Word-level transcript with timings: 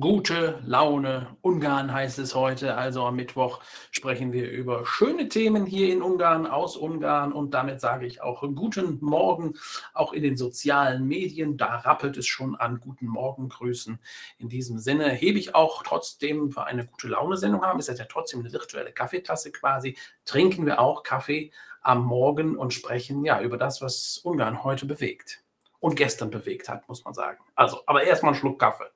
Gute 0.00 0.60
Laune. 0.66 1.36
Ungarn 1.40 1.92
heißt 1.92 2.18
es 2.18 2.34
heute. 2.34 2.74
Also 2.74 3.06
am 3.06 3.16
Mittwoch 3.16 3.60
sprechen 3.90 4.32
wir 4.32 4.50
über 4.50 4.84
schöne 4.84 5.28
Themen 5.28 5.64
hier 5.64 5.90
in 5.92 6.02
Ungarn, 6.02 6.46
aus 6.46 6.76
Ungarn. 6.76 7.32
Und 7.32 7.54
damit 7.54 7.80
sage 7.80 8.04
ich 8.04 8.20
auch 8.20 8.42
guten 8.54 8.98
Morgen, 9.00 9.54
auch 9.94 10.12
in 10.12 10.22
den 10.22 10.36
sozialen 10.36 11.06
Medien. 11.06 11.56
Da 11.56 11.76
rappelt 11.76 12.16
es 12.18 12.26
schon 12.26 12.56
an 12.56 12.80
guten 12.80 13.06
Morgengrüßen. 13.06 13.98
In 14.38 14.48
diesem 14.48 14.78
Sinne 14.78 15.08
hebe 15.10 15.38
ich 15.38 15.54
auch 15.54 15.82
trotzdem 15.82 16.50
für 16.50 16.64
eine 16.64 16.84
gute 16.84 17.08
Laune-Sendung 17.08 17.62
haben. 17.62 17.78
Ist 17.78 17.88
ja 17.88 18.04
trotzdem 18.04 18.40
eine 18.40 18.52
virtuelle 18.52 18.92
Kaffeetasse 18.92 19.50
quasi. 19.50 19.96
Trinken 20.24 20.66
wir 20.66 20.80
auch 20.80 21.04
Kaffee 21.04 21.52
am 21.80 22.04
Morgen 22.04 22.56
und 22.56 22.74
sprechen 22.74 23.24
ja 23.24 23.40
über 23.40 23.56
das, 23.56 23.80
was 23.80 24.18
Ungarn 24.18 24.62
heute 24.62 24.84
bewegt. 24.84 25.42
Und 25.78 25.94
gestern 25.94 26.30
bewegt 26.30 26.68
hat, 26.68 26.86
muss 26.88 27.04
man 27.04 27.14
sagen. 27.14 27.38
Also, 27.54 27.80
aber 27.86 28.02
erstmal 28.02 28.32
einen 28.32 28.40
Schluck 28.40 28.58
Kaffee. 28.58 28.90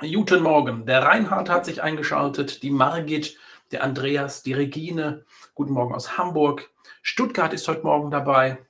Guten 0.00 0.42
Morgen. 0.42 0.86
Der 0.86 1.02
Reinhard 1.02 1.50
hat 1.50 1.66
sich 1.66 1.82
eingeschaltet, 1.82 2.62
die 2.62 2.70
Margit, 2.70 3.36
der 3.70 3.84
Andreas, 3.84 4.42
die 4.42 4.54
Regine. 4.54 5.26
Guten 5.54 5.74
Morgen 5.74 5.94
aus 5.94 6.16
Hamburg. 6.16 6.70
Stuttgart 7.02 7.52
ist 7.52 7.68
heute 7.68 7.82
Morgen 7.82 8.10
dabei. 8.10 8.64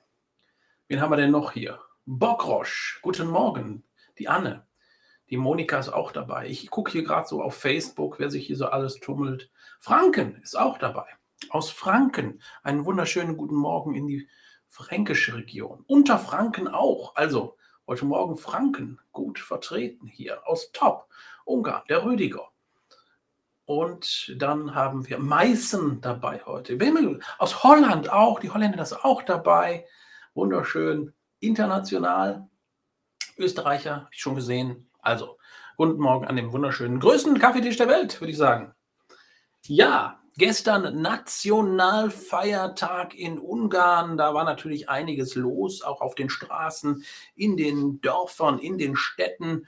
Wen 0.89 0.99
haben 0.99 1.09
wir 1.09 1.15
denn 1.15 1.31
noch 1.31 1.53
hier? 1.53 1.79
Bockrosch. 2.05 2.99
Guten 3.01 3.29
Morgen. 3.29 3.85
Die 4.19 4.27
Anne. 4.27 4.67
Die 5.29 5.37
Monika 5.37 5.79
ist 5.79 5.87
auch 5.87 6.11
dabei. 6.11 6.47
Ich 6.47 6.69
gucke 6.69 6.91
hier 6.91 7.03
gerade 7.03 7.29
so 7.29 7.41
auf 7.41 7.55
Facebook, 7.55 8.19
wer 8.19 8.29
sich 8.29 8.45
hier 8.45 8.57
so 8.57 8.65
alles 8.65 8.99
tummelt. 8.99 9.49
Franken 9.79 10.35
ist 10.41 10.59
auch 10.59 10.79
dabei. 10.79 11.05
Aus 11.49 11.69
Franken. 11.69 12.41
Einen 12.61 12.83
wunderschönen 12.83 13.37
guten 13.37 13.55
Morgen 13.55 13.95
in 13.95 14.05
die 14.05 14.27
fränkische 14.67 15.35
Region. 15.35 15.85
Unter 15.87 16.19
Franken 16.19 16.67
auch. 16.67 17.15
Also 17.15 17.55
Heute 17.91 18.05
Morgen 18.05 18.37
Franken 18.37 18.99
gut 19.11 19.37
vertreten 19.37 20.07
hier 20.07 20.47
aus 20.47 20.71
Top, 20.71 21.09
Ungarn, 21.43 21.83
der 21.89 22.05
Rüdiger. 22.05 22.47
Und 23.65 24.33
dann 24.37 24.73
haben 24.73 25.09
wir 25.09 25.19
Meißen 25.19 25.99
dabei 25.99 26.41
heute. 26.45 26.79
Aus 27.37 27.65
Holland 27.65 28.09
auch, 28.09 28.39
die 28.39 28.49
Holländer 28.49 28.81
ist 28.81 29.03
auch 29.03 29.23
dabei. 29.23 29.85
Wunderschön, 30.33 31.13
international. 31.41 32.47
Österreicher, 33.35 33.95
habe 33.95 34.09
ich 34.13 34.21
schon 34.21 34.35
gesehen. 34.35 34.89
Also, 35.01 35.37
guten 35.75 35.99
Morgen 35.99 36.25
an 36.25 36.37
dem 36.37 36.53
wunderschönen 36.53 37.01
größten 37.01 37.39
Kaffeetisch 37.39 37.75
der 37.75 37.89
Welt, 37.89 38.21
würde 38.21 38.31
ich 38.31 38.37
sagen. 38.37 38.73
Ja, 39.65 40.20
Gestern 40.37 41.01
Nationalfeiertag 41.01 43.13
in 43.13 43.37
Ungarn. 43.37 44.15
Da 44.17 44.33
war 44.33 44.45
natürlich 44.45 44.89
einiges 44.89 45.35
los, 45.35 45.81
auch 45.81 45.99
auf 46.01 46.15
den 46.15 46.29
Straßen, 46.29 47.03
in 47.35 47.57
den 47.57 47.99
Dörfern, 48.01 48.59
in 48.59 48.77
den 48.77 48.95
Städten. 48.95 49.67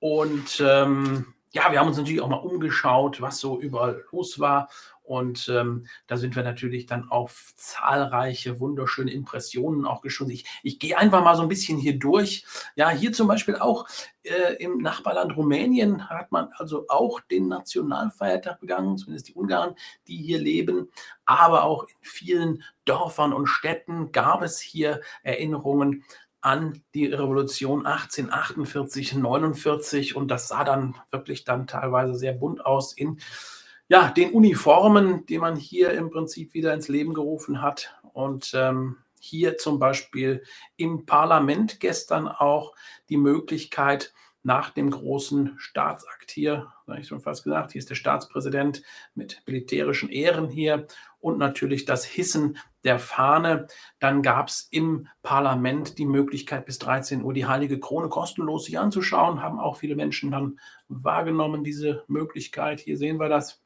Und 0.00 0.62
ähm, 0.64 1.34
ja, 1.52 1.70
wir 1.70 1.80
haben 1.80 1.88
uns 1.88 1.98
natürlich 1.98 2.20
auch 2.20 2.28
mal 2.28 2.36
umgeschaut, 2.36 3.20
was 3.20 3.38
so 3.38 3.60
überall 3.60 4.04
los 4.12 4.38
war. 4.38 4.68
Und 5.08 5.48
ähm, 5.48 5.86
da 6.06 6.18
sind 6.18 6.36
wir 6.36 6.42
natürlich 6.42 6.84
dann 6.84 7.08
auf 7.08 7.54
zahlreiche 7.56 8.60
wunderschöne 8.60 9.10
Impressionen 9.10 9.86
auch 9.86 10.02
geschossen. 10.02 10.32
Ich, 10.32 10.44
ich 10.62 10.78
gehe 10.78 10.98
einfach 10.98 11.24
mal 11.24 11.34
so 11.34 11.42
ein 11.42 11.48
bisschen 11.48 11.78
hier 11.78 11.98
durch. 11.98 12.44
Ja, 12.76 12.90
hier 12.90 13.14
zum 13.14 13.26
Beispiel 13.26 13.56
auch 13.56 13.88
äh, 14.22 14.62
im 14.62 14.82
Nachbarland 14.82 15.34
Rumänien 15.34 16.10
hat 16.10 16.30
man 16.30 16.50
also 16.58 16.84
auch 16.88 17.20
den 17.20 17.48
Nationalfeiertag 17.48 18.60
begangen, 18.60 18.98
zumindest 18.98 19.28
die 19.28 19.34
Ungarn, 19.34 19.76
die 20.08 20.18
hier 20.18 20.38
leben. 20.38 20.90
Aber 21.24 21.64
auch 21.64 21.84
in 21.84 21.96
vielen 22.02 22.62
Dörfern 22.84 23.32
und 23.32 23.46
Städten 23.46 24.12
gab 24.12 24.42
es 24.42 24.60
hier 24.60 25.00
Erinnerungen 25.22 26.04
an 26.42 26.82
die 26.94 27.06
Revolution 27.06 27.86
1848, 27.86 29.14
49 29.14 30.16
und 30.16 30.28
das 30.28 30.48
sah 30.48 30.64
dann 30.64 30.96
wirklich 31.10 31.44
dann 31.44 31.66
teilweise 31.66 32.14
sehr 32.14 32.32
bunt 32.32 32.64
aus 32.64 32.92
in 32.92 33.18
ja, 33.88 34.10
den 34.10 34.32
Uniformen, 34.32 35.26
die 35.26 35.38
man 35.38 35.56
hier 35.56 35.92
im 35.92 36.10
Prinzip 36.10 36.54
wieder 36.54 36.74
ins 36.74 36.88
Leben 36.88 37.14
gerufen 37.14 37.62
hat. 37.62 37.98
Und 38.12 38.52
ähm, 38.54 38.98
hier 39.20 39.56
zum 39.58 39.78
Beispiel 39.78 40.42
im 40.76 41.06
Parlament 41.06 41.80
gestern 41.80 42.28
auch 42.28 42.74
die 43.08 43.16
Möglichkeit, 43.16 44.12
nach 44.42 44.70
dem 44.70 44.90
großen 44.90 45.54
Staatsakt 45.58 46.30
hier, 46.30 46.72
habe 46.86 47.00
ich 47.00 47.08
schon 47.08 47.20
fast 47.20 47.44
gesagt, 47.44 47.72
hier 47.72 47.80
ist 47.80 47.90
der 47.90 47.96
Staatspräsident 47.96 48.82
mit 49.14 49.42
militärischen 49.46 50.08
Ehren 50.08 50.48
hier 50.48 50.86
und 51.18 51.38
natürlich 51.38 51.84
das 51.84 52.04
Hissen 52.04 52.56
der 52.84 52.98
Fahne. 52.98 53.66
Dann 53.98 54.22
gab 54.22 54.48
es 54.48 54.68
im 54.70 55.08
Parlament 55.22 55.98
die 55.98 56.06
Möglichkeit, 56.06 56.64
bis 56.64 56.78
13 56.78 57.22
Uhr 57.22 57.34
die 57.34 57.46
Heilige 57.46 57.80
Krone 57.80 58.08
kostenlos 58.08 58.64
sich 58.64 58.78
anzuschauen. 58.78 59.42
Haben 59.42 59.58
auch 59.58 59.76
viele 59.76 59.96
Menschen 59.96 60.30
dann 60.30 60.58
wahrgenommen, 60.88 61.64
diese 61.64 62.04
Möglichkeit. 62.06 62.80
Hier 62.80 62.96
sehen 62.96 63.18
wir 63.18 63.28
das. 63.28 63.60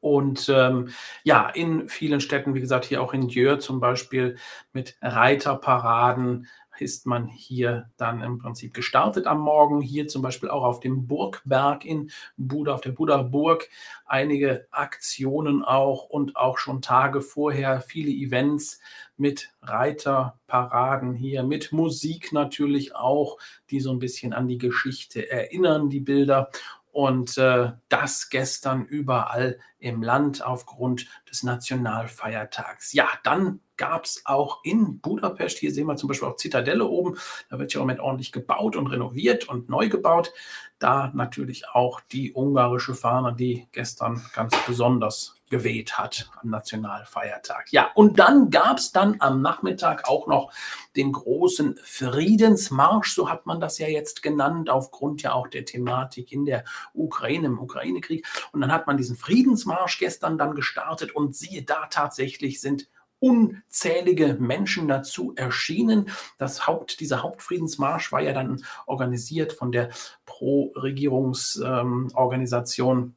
Und 0.00 0.48
ähm, 0.48 0.90
ja, 1.24 1.48
in 1.48 1.88
vielen 1.88 2.20
Städten, 2.20 2.54
wie 2.54 2.60
gesagt, 2.60 2.84
hier 2.84 3.02
auch 3.02 3.14
in 3.14 3.28
Jör 3.28 3.58
zum 3.58 3.80
Beispiel 3.80 4.36
mit 4.72 4.96
Reiterparaden 5.00 6.46
ist 6.82 7.06
man 7.06 7.28
hier 7.28 7.90
dann 7.96 8.22
im 8.22 8.38
Prinzip 8.38 8.74
gestartet 8.74 9.26
am 9.26 9.40
Morgen. 9.40 9.80
Hier 9.80 10.08
zum 10.08 10.22
Beispiel 10.22 10.50
auch 10.50 10.64
auf 10.64 10.80
dem 10.80 11.06
Burgberg 11.06 11.84
in 11.84 12.10
Buda, 12.36 12.74
auf 12.74 12.80
der 12.80 12.90
Buda 12.90 13.22
Burg, 13.22 13.68
einige 14.04 14.66
Aktionen 14.70 15.62
auch 15.62 16.04
und 16.04 16.36
auch 16.36 16.58
schon 16.58 16.82
Tage 16.82 17.20
vorher 17.20 17.80
viele 17.80 18.10
Events 18.10 18.80
mit 19.16 19.50
Reiterparaden 19.62 21.14
hier, 21.14 21.44
mit 21.44 21.72
Musik 21.72 22.32
natürlich 22.32 22.96
auch, 22.96 23.38
die 23.70 23.80
so 23.80 23.92
ein 23.92 23.98
bisschen 23.98 24.32
an 24.32 24.48
die 24.48 24.58
Geschichte 24.58 25.30
erinnern, 25.30 25.90
die 25.90 26.00
Bilder. 26.00 26.50
Und 26.92 27.38
äh, 27.38 27.72
das 27.88 28.30
gestern 28.30 28.84
überall 28.84 29.58
im 29.78 30.02
Land 30.02 30.44
aufgrund 30.46 31.08
des 31.28 31.42
Nationalfeiertags. 31.42 32.92
Ja, 32.92 33.08
dann 33.24 33.60
gab 33.76 34.04
es 34.04 34.22
auch 34.26 34.60
in 34.62 35.00
Budapest, 35.00 35.58
hier 35.58 35.72
sehen 35.72 35.86
wir 35.86 35.96
zum 35.96 36.08
Beispiel 36.08 36.28
auch 36.28 36.36
Zitadelle 36.36 36.86
oben, 36.86 37.16
da 37.50 37.58
wird 37.58 37.72
ja 37.72 37.80
im 37.80 37.86
Moment 37.86 38.00
ordentlich 38.00 38.30
gebaut 38.30 38.76
und 38.76 38.86
renoviert 38.86 39.48
und 39.48 39.68
neu 39.68 39.88
gebaut. 39.88 40.32
Da 40.78 41.10
natürlich 41.14 41.68
auch 41.68 42.00
die 42.00 42.32
ungarische 42.32 42.94
Fahne, 42.94 43.34
die 43.34 43.66
gestern 43.72 44.22
ganz 44.34 44.54
besonders 44.66 45.41
geweht 45.52 45.96
hat 45.98 46.30
am 46.40 46.48
Nationalfeiertag. 46.48 47.70
Ja, 47.72 47.90
und 47.94 48.18
dann 48.18 48.48
gab 48.48 48.78
es 48.78 48.90
dann 48.90 49.16
am 49.18 49.42
Nachmittag 49.42 50.08
auch 50.08 50.26
noch 50.26 50.50
den 50.96 51.12
großen 51.12 51.78
Friedensmarsch, 51.84 53.14
so 53.14 53.28
hat 53.28 53.44
man 53.44 53.60
das 53.60 53.78
ja 53.78 53.86
jetzt 53.86 54.22
genannt, 54.22 54.70
aufgrund 54.70 55.20
ja 55.20 55.34
auch 55.34 55.46
der 55.46 55.66
Thematik 55.66 56.32
in 56.32 56.46
der 56.46 56.64
Ukraine, 56.94 57.48
im 57.48 57.60
Ukraine-Krieg. 57.60 58.26
Und 58.52 58.62
dann 58.62 58.72
hat 58.72 58.86
man 58.86 58.96
diesen 58.96 59.14
Friedensmarsch 59.14 59.98
gestern 59.98 60.38
dann 60.38 60.54
gestartet 60.54 61.14
und 61.14 61.36
siehe 61.36 61.62
da, 61.62 61.84
tatsächlich 61.86 62.62
sind 62.62 62.88
unzählige 63.18 64.38
Menschen 64.40 64.88
dazu 64.88 65.34
erschienen. 65.36 66.08
Das 66.38 66.66
Haupt, 66.66 66.98
dieser 66.98 67.22
Hauptfriedensmarsch 67.22 68.10
war 68.10 68.22
ja 68.22 68.32
dann 68.32 68.64
organisiert 68.86 69.52
von 69.52 69.70
der 69.70 69.90
Pro-Regierungsorganisation 70.24 72.98
ähm, 72.98 73.16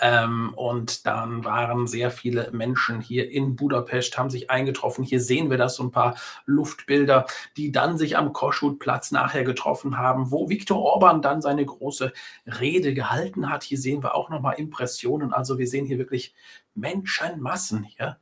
ähm, 0.00 0.54
und 0.54 1.06
dann 1.06 1.44
waren 1.44 1.86
sehr 1.86 2.10
viele 2.10 2.50
Menschen 2.52 3.00
hier 3.00 3.30
in 3.30 3.56
Budapest, 3.56 4.16
haben 4.16 4.30
sich 4.30 4.50
eingetroffen. 4.50 5.04
Hier 5.04 5.20
sehen 5.20 5.50
wir 5.50 5.58
das, 5.58 5.74
so 5.76 5.82
ein 5.82 5.90
paar 5.90 6.16
Luftbilder, 6.46 7.26
die 7.56 7.72
dann 7.72 7.98
sich 7.98 8.16
am 8.16 8.32
Koschutplatz 8.32 9.10
nachher 9.10 9.44
getroffen 9.44 9.98
haben, 9.98 10.30
wo 10.30 10.48
Viktor 10.48 10.80
Orban 10.80 11.20
dann 11.20 11.42
seine 11.42 11.66
große 11.66 12.12
Rede 12.46 12.94
gehalten 12.94 13.50
hat. 13.50 13.64
Hier 13.64 13.78
sehen 13.78 14.02
wir 14.02 14.14
auch 14.14 14.30
nochmal 14.30 14.54
Impressionen. 14.58 15.32
Also 15.32 15.58
wir 15.58 15.66
sehen 15.66 15.86
hier 15.86 15.98
wirklich 15.98 16.34
Menschenmassen 16.74 17.82
hier. 17.84 18.18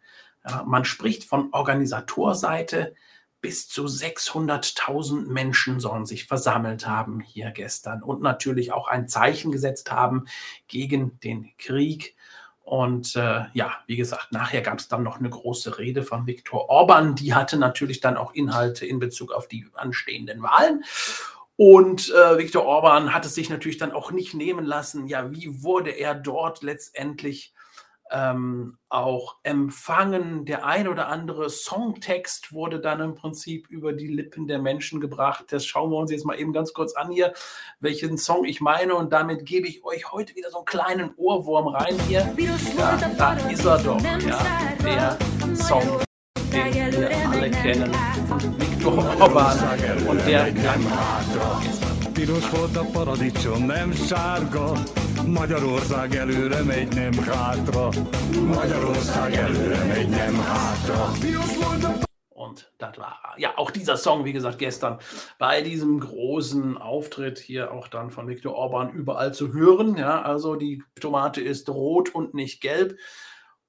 Ja, 0.48 0.64
man 0.64 0.86
spricht 0.86 1.24
von 1.24 1.52
Organisatorseite, 1.52 2.94
bis 3.40 3.68
zu 3.68 3.86
600.000 3.86 5.26
Menschen 5.26 5.80
sollen 5.80 6.06
sich 6.06 6.26
versammelt 6.26 6.86
haben 6.86 7.20
hier 7.20 7.50
gestern 7.50 8.02
und 8.02 8.20
natürlich 8.20 8.72
auch 8.72 8.88
ein 8.88 9.08
Zeichen 9.08 9.52
gesetzt 9.52 9.90
haben 9.90 10.26
gegen 10.68 11.18
den 11.20 11.50
Krieg. 11.56 12.16
Und 12.62 13.16
äh, 13.16 13.46
ja, 13.52 13.72
wie 13.86 13.96
gesagt, 13.96 14.30
nachher 14.30 14.60
gab 14.60 14.78
es 14.78 14.88
dann 14.88 15.02
noch 15.02 15.18
eine 15.18 15.30
große 15.30 15.78
Rede 15.78 16.02
von 16.02 16.26
Viktor 16.26 16.68
Orban. 16.68 17.16
Die 17.16 17.34
hatte 17.34 17.56
natürlich 17.56 18.00
dann 18.00 18.16
auch 18.16 18.32
Inhalte 18.32 18.86
in 18.86 19.00
Bezug 19.00 19.32
auf 19.32 19.48
die 19.48 19.66
anstehenden 19.74 20.42
Wahlen. 20.42 20.84
Und 21.56 22.10
äh, 22.10 22.38
Viktor 22.38 22.64
Orban 22.64 23.12
hat 23.12 23.26
es 23.26 23.34
sich 23.34 23.50
natürlich 23.50 23.78
dann 23.78 23.92
auch 23.92 24.12
nicht 24.12 24.34
nehmen 24.34 24.64
lassen. 24.64 25.08
Ja, 25.08 25.30
wie 25.30 25.62
wurde 25.62 25.90
er 25.90 26.14
dort 26.14 26.62
letztendlich 26.62 27.52
ähm, 28.10 28.76
auch 28.88 29.36
empfangen. 29.42 30.44
Der 30.44 30.66
ein 30.66 30.88
oder 30.88 31.08
andere 31.08 31.48
Songtext 31.48 32.52
wurde 32.52 32.80
dann 32.80 33.00
im 33.00 33.14
Prinzip 33.14 33.68
über 33.68 33.92
die 33.92 34.08
Lippen 34.08 34.46
der 34.46 34.58
Menschen 34.58 35.00
gebracht. 35.00 35.46
Das 35.50 35.64
schauen 35.64 35.90
wir 35.90 35.98
uns 35.98 36.10
jetzt 36.10 36.24
mal 36.24 36.38
eben 36.38 36.52
ganz 36.52 36.72
kurz 36.72 36.94
an 36.94 37.10
hier, 37.10 37.32
welchen 37.80 38.18
Song 38.18 38.44
ich 38.44 38.60
meine. 38.60 38.94
Und 38.94 39.12
damit 39.12 39.46
gebe 39.46 39.68
ich 39.68 39.84
euch 39.84 40.10
heute 40.12 40.34
wieder 40.34 40.50
so 40.50 40.58
einen 40.58 40.66
kleinen 40.66 41.14
Ohrwurm 41.16 41.68
rein 41.68 41.98
hier. 42.08 42.32
Ja, 42.76 42.98
da 43.16 43.34
ist 43.48 43.64
er 43.64 43.78
doch, 43.78 44.00
ja, 44.02 44.38
der 44.82 45.18
Song 45.54 46.00
den 46.52 46.92
wir 46.92 47.10
alle 47.30 47.50
kennen, 47.50 47.92
Viktor 48.58 49.20
Orban 49.20 49.58
und 50.08 50.26
der 50.26 50.50
gestern. 50.50 51.90
Piros 52.14 52.44
volt 52.52 52.76
a 52.76 52.84
paradicsom, 52.84 53.66
nem 53.66 53.92
sárga, 53.92 54.74
Magyarország 55.26 56.14
előre 56.14 56.62
megy, 56.62 56.94
nem 56.94 57.12
hátra. 57.12 57.88
Magyarország 58.46 59.32
előre 59.32 59.84
megy, 59.84 60.08
nem 60.08 60.34
hátra. 60.34 61.12
Und 62.28 62.72
das 62.78 62.96
war. 62.96 63.34
Ja, 63.36 63.52
auch 63.56 63.70
dieser 63.70 63.96
Song, 63.96 64.24
wie 64.24 64.32
gesagt, 64.32 64.58
gestern 64.58 64.98
bei 65.38 65.62
diesem 65.62 66.00
großen 66.00 66.78
Auftritt 66.78 67.38
hier 67.38 67.72
auch 67.72 67.88
dann 67.88 68.10
von 68.10 68.28
Viktor 68.28 68.54
Orban 68.54 68.90
überall 68.90 69.34
zu 69.34 69.52
hören. 69.52 69.96
Ja, 69.96 70.22
also 70.22 70.56
die 70.56 70.82
Tomate 71.00 71.40
ist 71.40 71.68
rot 71.68 72.14
und 72.14 72.34
nicht 72.34 72.60
gelb. 72.60 72.98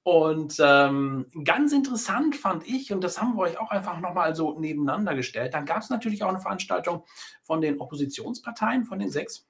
Und 0.04 0.56
ähm, 0.58 1.26
ganz 1.44 1.72
interessant 1.72 2.34
fand 2.34 2.66
ich, 2.66 2.92
und 2.92 3.04
das 3.04 3.20
haben 3.20 3.36
wir 3.36 3.42
euch 3.42 3.58
auch 3.58 3.70
einfach 3.70 4.00
nochmal 4.00 4.34
so 4.34 4.58
nebeneinander 4.58 5.14
gestellt, 5.14 5.54
dann 5.54 5.64
gab 5.64 5.82
es 5.82 5.90
natürlich 5.90 6.24
auch 6.24 6.28
eine 6.28 6.40
Veranstaltung 6.40 7.04
von 7.44 7.60
den 7.60 7.78
Oppositionsparteien, 7.80 8.84
von 8.84 8.98
den 8.98 9.10
sechs. 9.10 9.46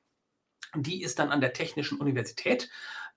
Die 0.74 1.02
ist 1.02 1.18
dann 1.18 1.30
an 1.30 1.40
der 1.40 1.52
Technischen 1.52 1.98
Universität 1.98 2.70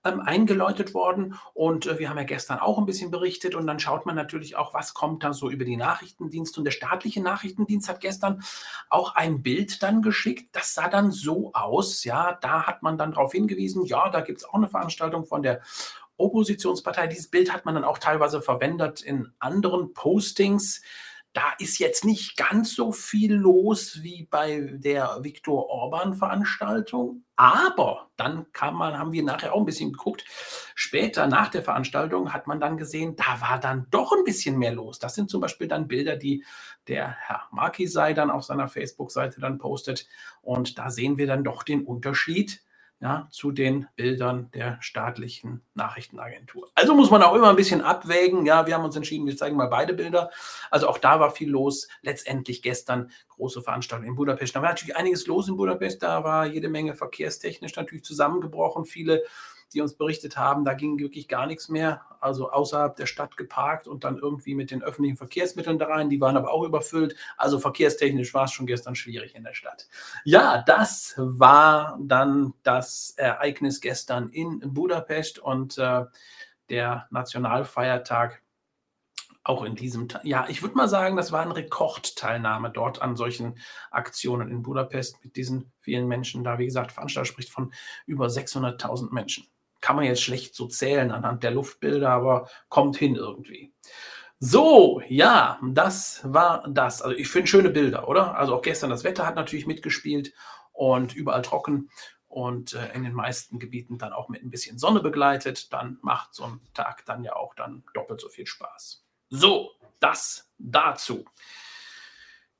ähm, 0.04 0.20
eingeläutet 0.20 0.94
worden. 0.94 1.38
Und 1.54 1.86
äh, 1.86 1.98
wir 1.98 2.08
haben 2.08 2.18
ja 2.18 2.24
gestern 2.24 2.58
auch 2.58 2.78
ein 2.78 2.86
bisschen 2.86 3.10
berichtet. 3.10 3.54
Und 3.54 3.66
dann 3.66 3.80
schaut 3.80 4.06
man 4.06 4.14
natürlich 4.14 4.56
auch, 4.56 4.74
was 4.74 4.94
kommt 4.94 5.24
da 5.24 5.32
so 5.32 5.50
über 5.50 5.64
die 5.64 5.76
Nachrichtendienste. 5.76 6.60
Und 6.60 6.64
der 6.64 6.72
staatliche 6.72 7.22
Nachrichtendienst 7.22 7.88
hat 7.88 8.00
gestern 8.00 8.42
auch 8.88 9.14
ein 9.14 9.42
Bild 9.42 9.82
dann 9.82 10.02
geschickt. 10.02 10.54
Das 10.54 10.74
sah 10.74 10.88
dann 10.88 11.10
so 11.10 11.52
aus. 11.54 12.04
Ja, 12.04 12.38
da 12.40 12.66
hat 12.66 12.82
man 12.82 12.98
dann 12.98 13.12
darauf 13.12 13.32
hingewiesen, 13.32 13.84
ja, 13.84 14.08
da 14.08 14.20
gibt 14.20 14.38
es 14.38 14.44
auch 14.44 14.54
eine 14.54 14.68
Veranstaltung 14.68 15.26
von 15.26 15.42
der 15.42 15.60
Oppositionspartei. 16.18 17.08
Dieses 17.08 17.28
Bild 17.28 17.52
hat 17.52 17.64
man 17.64 17.74
dann 17.74 17.84
auch 17.84 17.98
teilweise 17.98 18.40
verwendet 18.40 19.02
in 19.02 19.32
anderen 19.38 19.92
Postings. 19.92 20.82
Da 21.36 21.52
ist 21.58 21.78
jetzt 21.78 22.06
nicht 22.06 22.38
ganz 22.38 22.74
so 22.74 22.92
viel 22.92 23.34
los 23.34 24.02
wie 24.02 24.22
bei 24.22 24.70
der 24.72 25.18
Viktor 25.20 25.68
Orban-Veranstaltung. 25.68 27.24
Aber 27.36 28.08
dann 28.16 28.50
kann 28.54 28.74
man, 28.74 28.98
haben 28.98 29.12
wir 29.12 29.22
nachher 29.22 29.52
auch 29.52 29.58
ein 29.58 29.66
bisschen 29.66 29.92
geguckt. 29.92 30.24
Später 30.74 31.26
nach 31.26 31.50
der 31.50 31.62
Veranstaltung 31.62 32.32
hat 32.32 32.46
man 32.46 32.58
dann 32.58 32.78
gesehen, 32.78 33.16
da 33.16 33.38
war 33.42 33.60
dann 33.60 33.86
doch 33.90 34.12
ein 34.12 34.24
bisschen 34.24 34.56
mehr 34.56 34.72
los. 34.72 34.98
Das 34.98 35.14
sind 35.14 35.28
zum 35.28 35.42
Beispiel 35.42 35.68
dann 35.68 35.88
Bilder, 35.88 36.16
die 36.16 36.42
der 36.88 37.14
Herr 37.20 37.42
Markisei 37.50 38.14
dann 38.14 38.30
auf 38.30 38.44
seiner 38.44 38.68
Facebook-Seite 38.68 39.38
dann 39.38 39.58
postet. 39.58 40.08
Und 40.40 40.78
da 40.78 40.88
sehen 40.88 41.18
wir 41.18 41.26
dann 41.26 41.44
doch 41.44 41.64
den 41.64 41.84
Unterschied 41.84 42.62
ja, 43.00 43.28
zu 43.30 43.50
den 43.50 43.86
Bildern 43.94 44.50
der 44.52 44.78
staatlichen 44.80 45.62
Nachrichtenagentur. 45.74 46.70
Also 46.74 46.94
muss 46.94 47.10
man 47.10 47.22
auch 47.22 47.34
immer 47.34 47.50
ein 47.50 47.56
bisschen 47.56 47.82
abwägen. 47.82 48.46
Ja, 48.46 48.66
wir 48.66 48.74
haben 48.74 48.84
uns 48.84 48.96
entschieden, 48.96 49.26
wir 49.26 49.36
zeigen 49.36 49.56
mal 49.56 49.68
beide 49.68 49.92
Bilder. 49.92 50.30
Also 50.70 50.88
auch 50.88 50.98
da 50.98 51.20
war 51.20 51.30
viel 51.30 51.50
los. 51.50 51.88
Letztendlich 52.00 52.62
gestern 52.62 53.10
große 53.28 53.62
Veranstaltung 53.62 54.06
in 54.06 54.14
Budapest. 54.14 54.56
Da 54.56 54.62
war 54.62 54.70
natürlich 54.70 54.96
einiges 54.96 55.26
los 55.26 55.48
in 55.48 55.56
Budapest. 55.56 56.02
Da 56.02 56.24
war 56.24 56.46
jede 56.46 56.70
Menge 56.70 56.94
verkehrstechnisch 56.94 57.76
natürlich 57.76 58.04
zusammengebrochen. 58.04 58.86
Viele 58.86 59.24
die 59.74 59.80
uns 59.80 59.94
berichtet 59.94 60.36
haben, 60.36 60.64
da 60.64 60.74
ging 60.74 60.98
wirklich 60.98 61.28
gar 61.28 61.46
nichts 61.46 61.68
mehr, 61.68 62.02
also 62.20 62.50
außerhalb 62.50 62.96
der 62.96 63.06
Stadt 63.06 63.36
geparkt 63.36 63.88
und 63.88 64.04
dann 64.04 64.18
irgendwie 64.18 64.54
mit 64.54 64.70
den 64.70 64.82
öffentlichen 64.82 65.16
Verkehrsmitteln 65.16 65.78
da 65.78 65.86
rein. 65.86 66.10
Die 66.10 66.20
waren 66.20 66.36
aber 66.36 66.52
auch 66.52 66.64
überfüllt. 66.64 67.16
Also 67.36 67.58
verkehrstechnisch 67.58 68.32
war 68.34 68.44
es 68.44 68.52
schon 68.52 68.66
gestern 68.66 68.94
schwierig 68.94 69.34
in 69.34 69.44
der 69.44 69.54
Stadt. 69.54 69.88
Ja, 70.24 70.62
das 70.66 71.14
war 71.16 71.98
dann 72.00 72.54
das 72.62 73.14
Ereignis 73.16 73.80
gestern 73.80 74.28
in 74.28 74.60
Budapest 74.72 75.38
und 75.38 75.78
äh, 75.78 76.04
der 76.70 77.06
Nationalfeiertag 77.10 78.42
auch 79.44 79.62
in 79.62 79.76
diesem, 79.76 80.08
ja, 80.24 80.46
ich 80.48 80.62
würde 80.62 80.74
mal 80.74 80.88
sagen, 80.88 81.16
das 81.16 81.30
war 81.30 81.42
eine 81.42 81.54
Rekordteilnahme 81.54 82.70
dort 82.70 83.00
an 83.00 83.14
solchen 83.14 83.58
Aktionen 83.92 84.50
in 84.50 84.62
Budapest 84.62 85.22
mit 85.24 85.36
diesen 85.36 85.72
vielen 85.78 86.08
Menschen 86.08 86.42
da. 86.42 86.58
Wie 86.58 86.64
gesagt, 86.64 86.90
Veranstalter 86.90 87.26
spricht 87.26 87.50
von 87.50 87.72
über 88.06 88.26
600.000 88.26 89.12
Menschen 89.12 89.46
kann 89.86 89.94
man 89.94 90.04
jetzt 90.04 90.22
schlecht 90.22 90.56
so 90.56 90.66
zählen 90.66 91.12
anhand 91.12 91.44
der 91.44 91.52
Luftbilder, 91.52 92.10
aber 92.10 92.48
kommt 92.68 92.96
hin 92.96 93.14
irgendwie. 93.14 93.72
So, 94.40 95.00
ja, 95.06 95.60
das 95.62 96.22
war 96.24 96.66
das. 96.68 97.02
Also 97.02 97.16
ich 97.16 97.28
finde 97.28 97.46
schöne 97.46 97.70
Bilder, 97.70 98.08
oder? 98.08 98.36
Also 98.36 98.56
auch 98.56 98.62
gestern 98.62 98.90
das 98.90 99.04
Wetter 99.04 99.24
hat 99.24 99.36
natürlich 99.36 99.68
mitgespielt 99.68 100.32
und 100.72 101.14
überall 101.14 101.42
trocken 101.42 101.88
und 102.26 102.72
äh, 102.72 102.92
in 102.94 103.04
den 103.04 103.12
meisten 103.12 103.60
Gebieten 103.60 103.96
dann 103.96 104.12
auch 104.12 104.28
mit 104.28 104.42
ein 104.42 104.50
bisschen 104.50 104.76
Sonne 104.76 104.98
begleitet. 104.98 105.72
Dann 105.72 106.00
macht 106.02 106.34
so 106.34 106.42
ein 106.42 106.60
Tag 106.74 107.04
dann 107.06 107.22
ja 107.22 107.36
auch 107.36 107.54
dann 107.54 107.84
doppelt 107.94 108.20
so 108.20 108.28
viel 108.28 108.48
Spaß. 108.48 109.04
So, 109.28 109.70
das 110.00 110.50
dazu. 110.58 111.26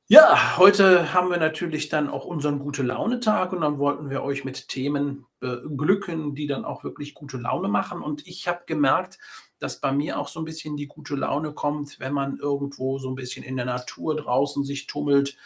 Ja, 0.08 0.56
heute 0.56 1.12
haben 1.12 1.30
wir 1.30 1.36
natürlich 1.36 1.88
dann 1.88 2.08
auch 2.08 2.24
unseren 2.26 2.60
gute 2.60 2.84
Laune 2.84 3.18
Tag 3.18 3.52
und 3.52 3.62
dann 3.62 3.78
wollten 3.80 4.08
wir 4.08 4.22
euch 4.22 4.44
mit 4.44 4.68
Themen 4.68 5.26
beglücken, 5.40 6.36
die 6.36 6.46
dann 6.46 6.64
auch 6.64 6.84
wirklich 6.84 7.12
gute 7.12 7.38
Laune 7.38 7.66
machen. 7.66 8.02
Und 8.02 8.24
ich 8.24 8.46
habe 8.46 8.62
gemerkt, 8.66 9.18
dass 9.58 9.80
bei 9.80 9.90
mir 9.90 10.20
auch 10.20 10.28
so 10.28 10.38
ein 10.38 10.44
bisschen 10.44 10.76
die 10.76 10.86
gute 10.86 11.16
Laune 11.16 11.52
kommt, 11.54 11.98
wenn 11.98 12.12
man 12.12 12.38
irgendwo 12.38 13.00
so 13.00 13.08
ein 13.08 13.16
bisschen 13.16 13.42
in 13.42 13.56
der 13.56 13.66
Natur 13.66 14.14
draußen 14.14 14.62
sich 14.62 14.86
tummelt. 14.86 15.36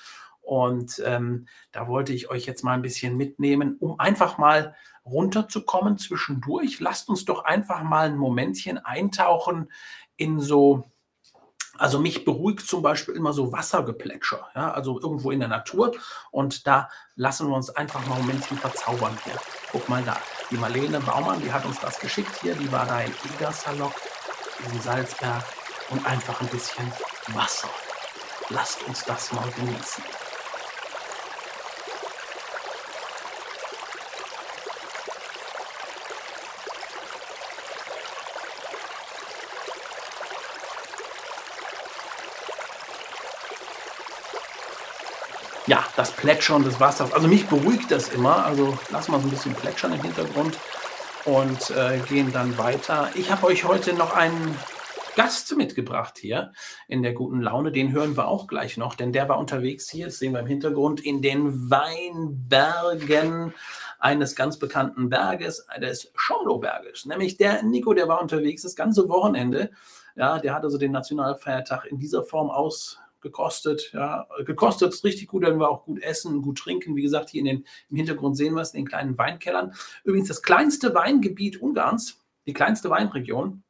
Und 0.43 1.01
ähm, 1.07 1.47
da 1.73 1.89
wollte 1.89 2.13
ich 2.13 2.29
euch 2.29 2.45
jetzt 2.45 2.63
mal 2.63 2.75
ein 2.75 2.83
bisschen 2.83 3.17
mitnehmen, 3.17 3.79
um 3.81 3.99
einfach 3.99 4.37
mal 4.37 4.75
runterzukommen 5.07 5.97
zwischendurch. 5.97 6.81
Lasst 6.81 7.09
uns 7.09 7.25
doch 7.25 7.45
einfach 7.45 7.83
mal 7.83 8.09
ein 8.09 8.19
Momentchen 8.19 8.77
eintauchen 8.77 9.73
in 10.19 10.39
so 10.39 10.85
also 11.81 11.99
mich 11.99 12.27
beruhigt 12.27 12.67
zum 12.67 12.83
Beispiel 12.83 13.17
immer 13.17 13.33
so 13.33 13.53
Wassergeplätscher, 13.53 14.47
ja, 14.55 14.71
also 14.71 15.01
irgendwo 15.01 15.31
in 15.31 15.41
der 15.41 15.49
Natur. 15.49 15.93
Und 16.31 16.67
da 16.67 16.91
lassen 17.17 17.49
wir 17.49 17.57
uns 17.57 17.71
einfach 17.71 18.07
mal 18.07 18.17
ein 18.17 18.21
Momentchen 18.21 18.59
verzaubern 18.59 19.17
hier. 19.25 19.37
Guck 19.73 19.89
mal 19.89 20.03
da, 20.03 20.19
die 20.51 20.59
Marlene 20.59 21.01
Baumann, 21.01 21.41
die 21.41 21.51
hat 21.51 21.65
uns 21.65 21.81
das 21.81 21.99
geschickt 21.99 22.39
hier. 22.43 22.55
Die 22.55 22.71
war 22.71 22.85
da 22.85 23.01
in 23.01 23.15
Igersalok, 23.35 23.95
in 24.71 24.81
Salzberg 24.83 25.43
und 25.89 26.05
einfach 26.05 26.39
ein 26.43 26.49
bisschen 26.49 26.93
Wasser. 27.29 27.71
Lasst 28.51 28.87
uns 28.87 29.03
das 29.05 29.33
mal 29.33 29.51
genießen. 29.53 30.05
Ja, 45.71 45.85
das 45.95 46.11
Plätschern 46.11 46.65
des 46.65 46.81
Wassers. 46.81 47.13
Also 47.13 47.29
mich 47.29 47.47
beruhigt 47.47 47.93
das 47.93 48.09
immer. 48.09 48.45
Also 48.45 48.77
lassen 48.91 49.13
wir 49.13 49.21
so 49.21 49.29
ein 49.29 49.31
bisschen 49.31 49.55
plätschern 49.55 49.93
im 49.93 50.03
Hintergrund 50.03 50.59
und 51.25 51.71
äh, 51.71 52.01
gehen 52.09 52.33
dann 52.33 52.59
weiter. 52.59 53.09
Ich 53.15 53.31
habe 53.31 53.47
euch 53.47 53.63
heute 53.63 53.93
noch 53.93 54.17
einen 54.17 54.59
Gast 55.15 55.57
mitgebracht 55.57 56.19
hier 56.19 56.51
in 56.89 57.05
der 57.05 57.13
guten 57.13 57.41
Laune. 57.41 57.71
Den 57.71 57.93
hören 57.93 58.17
wir 58.17 58.27
auch 58.27 58.49
gleich 58.49 58.79
noch, 58.79 58.97
denn 58.97 59.13
der 59.13 59.29
war 59.29 59.39
unterwegs 59.39 59.89
hier, 59.89 60.07
das 60.07 60.19
sehen 60.19 60.33
wir 60.33 60.41
im 60.41 60.49
Hintergrund, 60.49 60.99
in 60.99 61.23
den 61.23 61.71
Weinbergen 61.71 63.55
eines 64.01 64.35
ganz 64.35 64.59
bekannten 64.59 65.09
Berges, 65.09 65.69
des 65.81 66.11
Schomlo-Berges. 66.17 67.07
Nämlich 67.07 67.37
der 67.37 67.63
Nico, 67.63 67.95
der 67.95 68.09
war 68.09 68.21
unterwegs 68.21 68.63
das 68.63 68.75
ganze 68.75 69.09
Wochenende. 69.09 69.71
Ja, 70.17 70.41
der 70.41 70.53
hat 70.53 70.65
also 70.65 70.79
den 70.79 70.91
Nationalfeiertag 70.91 71.85
in 71.85 72.01
dieser 72.01 72.25
Form 72.25 72.51
aus 72.51 72.99
gekostet. 73.21 73.91
Ja, 73.93 74.27
gekostet 74.45 74.93
ist 74.93 75.05
richtig 75.05 75.29
gut, 75.29 75.45
dann 75.45 75.59
wir 75.59 75.69
auch 75.69 75.85
gut 75.85 76.03
essen, 76.03 76.43
gut 76.43 76.59
trinken. 76.59 76.97
Wie 76.97 77.03
gesagt, 77.03 77.31
hier 77.31 77.41
in 77.41 77.47
den, 77.47 77.67
im 77.89 77.97
Hintergrund 77.97 78.37
sehen 78.37 78.55
wir 78.55 78.63
es 78.63 78.75
in 78.75 78.81
den 78.81 78.89
kleinen 78.89 79.19
Weinkellern. 79.19 79.75
Übrigens 80.05 80.29
das 80.29 80.43
kleinste 80.43 80.95
Weingebiet 80.95 81.61
Ungarns, 81.61 82.21
die 82.47 82.53
kleinste 82.53 82.91
Weinregion 82.91 83.63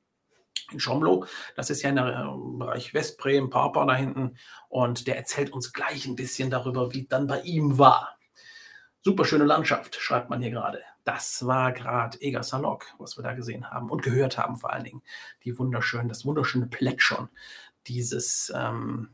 in 0.72 0.80
Schomlo. 0.80 1.26
Das 1.56 1.70
ist 1.70 1.82
ja 1.82 1.90
im 1.90 2.58
Bereich 2.58 2.94
Westbremen, 2.94 3.50
Papa 3.50 3.84
da 3.84 3.94
hinten. 3.94 4.36
Und 4.68 5.06
der 5.06 5.16
erzählt 5.16 5.52
uns 5.52 5.72
gleich 5.72 6.06
ein 6.06 6.16
bisschen 6.16 6.50
darüber, 6.50 6.92
wie 6.92 7.06
dann 7.06 7.26
bei 7.26 7.40
ihm 7.42 7.78
war. 7.78 8.16
Super 9.02 9.24
schöne 9.24 9.44
Landschaft, 9.44 9.96
schreibt 9.96 10.28
man 10.28 10.42
hier 10.42 10.50
gerade. 10.50 10.80
Das 11.04 11.46
war 11.46 11.72
gerade 11.72 12.20
Egersalok, 12.20 12.86
was 12.98 13.16
wir 13.16 13.22
da 13.22 13.32
gesehen 13.32 13.70
haben 13.70 13.88
und 13.88 14.02
gehört 14.02 14.36
haben 14.36 14.58
vor 14.58 14.72
allen 14.72 14.84
Dingen. 14.84 15.02
Die 15.44 15.58
wunderschönen, 15.58 16.08
das 16.08 16.26
wunderschöne 16.26 16.66
Plätschern 16.66 17.30
dieses 17.86 18.52
ähm, 18.54 19.08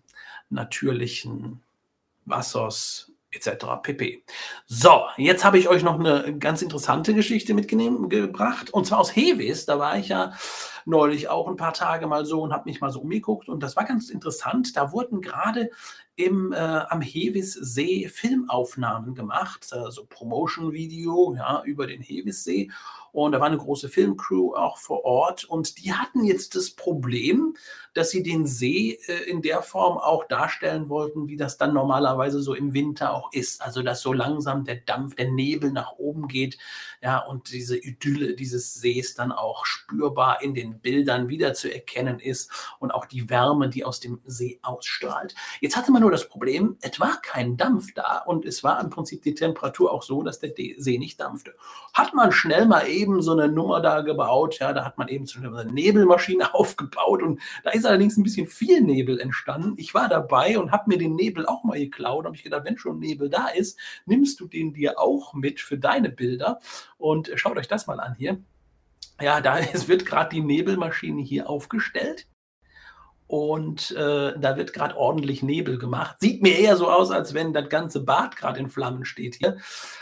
natürlichen 0.50 1.62
Wassers 2.24 3.10
etc. 3.30 3.66
pp. 3.82 4.22
So, 4.66 5.04
jetzt 5.16 5.44
habe 5.44 5.58
ich 5.58 5.68
euch 5.68 5.82
noch 5.82 5.98
eine 5.98 6.36
ganz 6.38 6.62
interessante 6.62 7.14
Geschichte 7.14 7.54
mitgebracht 7.54 8.70
und 8.70 8.86
zwar 8.86 8.98
aus 8.98 9.14
Heves. 9.14 9.66
Da 9.66 9.78
war 9.78 9.98
ich 9.98 10.08
ja 10.08 10.32
neulich 10.86 11.28
auch 11.28 11.48
ein 11.48 11.56
paar 11.56 11.74
Tage 11.74 12.06
mal 12.06 12.24
so 12.24 12.40
und 12.42 12.52
habe 12.52 12.68
mich 12.70 12.80
mal 12.80 12.90
so 12.90 13.00
umgeguckt 13.00 13.48
und 13.48 13.62
das 13.62 13.76
war 13.76 13.84
ganz 13.84 14.08
interessant. 14.08 14.76
Da 14.76 14.92
wurden 14.92 15.20
gerade 15.20 15.70
äh, 16.16 16.26
am 16.28 17.02
Hewissee 17.02 18.08
Filmaufnahmen 18.08 19.14
gemacht, 19.14 19.66
also 19.72 20.06
Promotion-Video 20.06 21.34
ja, 21.34 21.62
über 21.64 21.86
den 21.86 22.00
Hewissee. 22.00 22.70
Und 23.12 23.32
da 23.32 23.40
war 23.40 23.46
eine 23.46 23.56
große 23.56 23.88
Filmcrew 23.88 24.54
auch 24.54 24.76
vor 24.76 25.06
Ort. 25.06 25.44
Und 25.44 25.82
die 25.82 25.94
hatten 25.94 26.24
jetzt 26.24 26.54
das 26.54 26.70
Problem, 26.70 27.56
dass 27.94 28.10
sie 28.10 28.22
den 28.22 28.46
See 28.46 28.98
äh, 29.06 29.30
in 29.30 29.40
der 29.40 29.62
Form 29.62 29.96
auch 29.96 30.24
darstellen 30.28 30.90
wollten, 30.90 31.26
wie 31.26 31.38
das 31.38 31.56
dann 31.56 31.72
normalerweise 31.72 32.42
so 32.42 32.52
im 32.52 32.74
Winter 32.74 33.14
auch 33.14 33.32
ist. 33.32 33.62
Also, 33.62 33.82
dass 33.82 34.02
so 34.02 34.12
langsam 34.12 34.64
der 34.64 34.76
Dampf, 34.76 35.14
der 35.14 35.30
Nebel 35.30 35.72
nach 35.72 35.92
oben 35.92 36.28
geht. 36.28 36.58
Ja, 37.00 37.18
und 37.20 37.52
diese 37.52 37.78
Idylle 37.78 38.34
dieses 38.34 38.74
Sees 38.74 39.14
dann 39.14 39.32
auch 39.32 39.64
spürbar 39.64 40.42
in 40.42 40.52
den 40.54 40.75
Bildern 40.80 41.28
wieder 41.28 41.54
zu 41.54 41.72
erkennen 41.72 42.18
ist. 42.18 42.50
Und 42.78 42.92
auch 42.92 43.06
die 43.06 43.28
Wärme, 43.30 43.68
die 43.68 43.84
aus 43.84 44.00
dem 44.00 44.20
See 44.24 44.58
ausstrahlt. 44.62 45.34
Jetzt 45.60 45.76
hatte 45.76 45.92
man 45.92 46.02
nur 46.02 46.10
das 46.10 46.28
Problem, 46.28 46.76
es 46.80 46.98
war 47.00 47.20
kein 47.22 47.56
Dampf 47.56 47.94
da. 47.94 48.18
Und 48.18 48.44
es 48.44 48.64
war 48.64 48.80
im 48.80 48.90
Prinzip 48.90 49.22
die 49.22 49.34
Temperatur 49.34 49.92
auch 49.92 50.02
so, 50.02 50.22
dass 50.22 50.38
der 50.38 50.52
See 50.76 50.98
nicht 50.98 51.20
dampfte. 51.20 51.54
Hat 51.92 52.14
man 52.14 52.32
schnell 52.32 52.66
mal 52.66 52.88
eben 52.88 53.22
so 53.22 53.32
eine 53.32 53.48
Nummer 53.48 53.80
da 53.80 54.00
gebaut. 54.00 54.58
Ja, 54.58 54.72
da 54.72 54.84
hat 54.84 54.98
man 54.98 55.08
eben 55.08 55.26
so 55.26 55.38
eine 55.38 55.64
Nebelmaschine 55.64 56.54
aufgebaut 56.54 57.22
und 57.22 57.40
da 57.64 57.70
ist 57.70 57.86
allerdings 57.86 58.16
ein 58.16 58.22
bisschen 58.22 58.46
viel 58.46 58.80
Nebel 58.80 59.20
entstanden. 59.20 59.74
Ich 59.76 59.94
war 59.94 60.08
dabei 60.08 60.58
und 60.58 60.72
habe 60.72 60.90
mir 60.90 60.98
den 60.98 61.14
Nebel 61.14 61.46
auch 61.46 61.64
mal 61.64 61.78
geklaut. 61.78 62.24
Da 62.24 62.28
habe 62.28 62.36
ich 62.36 62.42
gedacht, 62.42 62.64
wenn 62.64 62.78
schon 62.78 62.98
Nebel 62.98 63.28
da 63.28 63.48
ist, 63.48 63.78
nimmst 64.06 64.40
du 64.40 64.46
den 64.46 64.72
dir 64.72 64.98
auch 64.98 65.34
mit 65.34 65.60
für 65.60 65.78
deine 65.78 66.10
Bilder. 66.10 66.60
Und 66.98 67.30
schaut 67.34 67.56
euch 67.56 67.68
das 67.68 67.86
mal 67.86 68.00
an 68.00 68.14
hier. 68.16 68.38
Ja, 69.20 69.40
da 69.40 69.58
es 69.72 69.88
wird 69.88 70.06
gerade 70.06 70.30
die 70.30 70.42
Nebelmaschine 70.42 71.22
hier 71.22 71.48
aufgestellt 71.48 72.26
und 73.28 73.90
äh, 73.92 74.38
da 74.38 74.56
wird 74.56 74.72
gerade 74.72 74.96
ordentlich 74.96 75.42
Nebel 75.42 75.78
gemacht. 75.78 76.16
Sieht 76.20 76.42
mir 76.42 76.58
eher 76.58 76.76
so 76.76 76.88
aus, 76.88 77.10
als 77.10 77.34
wenn 77.34 77.52
das 77.52 77.68
ganze 77.68 78.04
Bad 78.04 78.36
gerade 78.36 78.60
in 78.60 78.68
Flammen 78.68 79.04
steht 79.04 79.36
hier. 79.36 79.56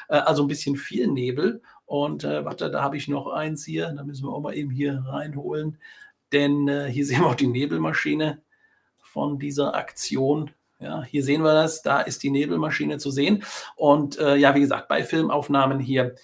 Äh, 0.09 0.17
also 0.17 0.45
ein 0.45 0.49
bisschen 0.49 0.77
viel 0.77 1.07
Nebel. 1.07 1.63
Und 1.87 2.25
äh, 2.25 2.45
warte, 2.45 2.71
da 2.71 2.83
habe 2.83 2.97
ich 2.97 3.09
noch 3.09 3.29
eins 3.29 3.65
hier. 3.65 3.93
Da 3.97 4.05
müssen 4.05 4.27
wir 4.27 4.33
auch 4.33 4.43
mal 4.43 4.55
eben 4.55 4.71
hier 4.71 5.03
reinholen. 5.07 5.79
Denn 6.33 6.69
äh, 6.69 6.91
hier 6.91 7.07
sehen 7.07 7.21
wir 7.21 7.29
auch 7.29 7.35
die 7.35 7.47
Nebelmaschine 7.47 8.43
von 8.99 9.39
dieser 9.39 9.75
Aktion. 9.75 10.51
Ja, 10.79 11.03
hier 11.03 11.25
sehen 11.25 11.43
wir 11.43 11.55
das. 11.55 11.81
Da 11.81 12.03
ist 12.03 12.23
die 12.25 12.31
Nebelmaschine 12.31 12.99
zu 12.99 13.11
sehen. 13.11 13.43
Und 13.75 14.19
äh, 14.19 14.37
ja, 14.37 14.55
wie 14.55 14.61
gesagt, 14.61 14.89
bei 14.89 15.03
Filmaufnahmen 15.03 15.79
hier 15.79 16.15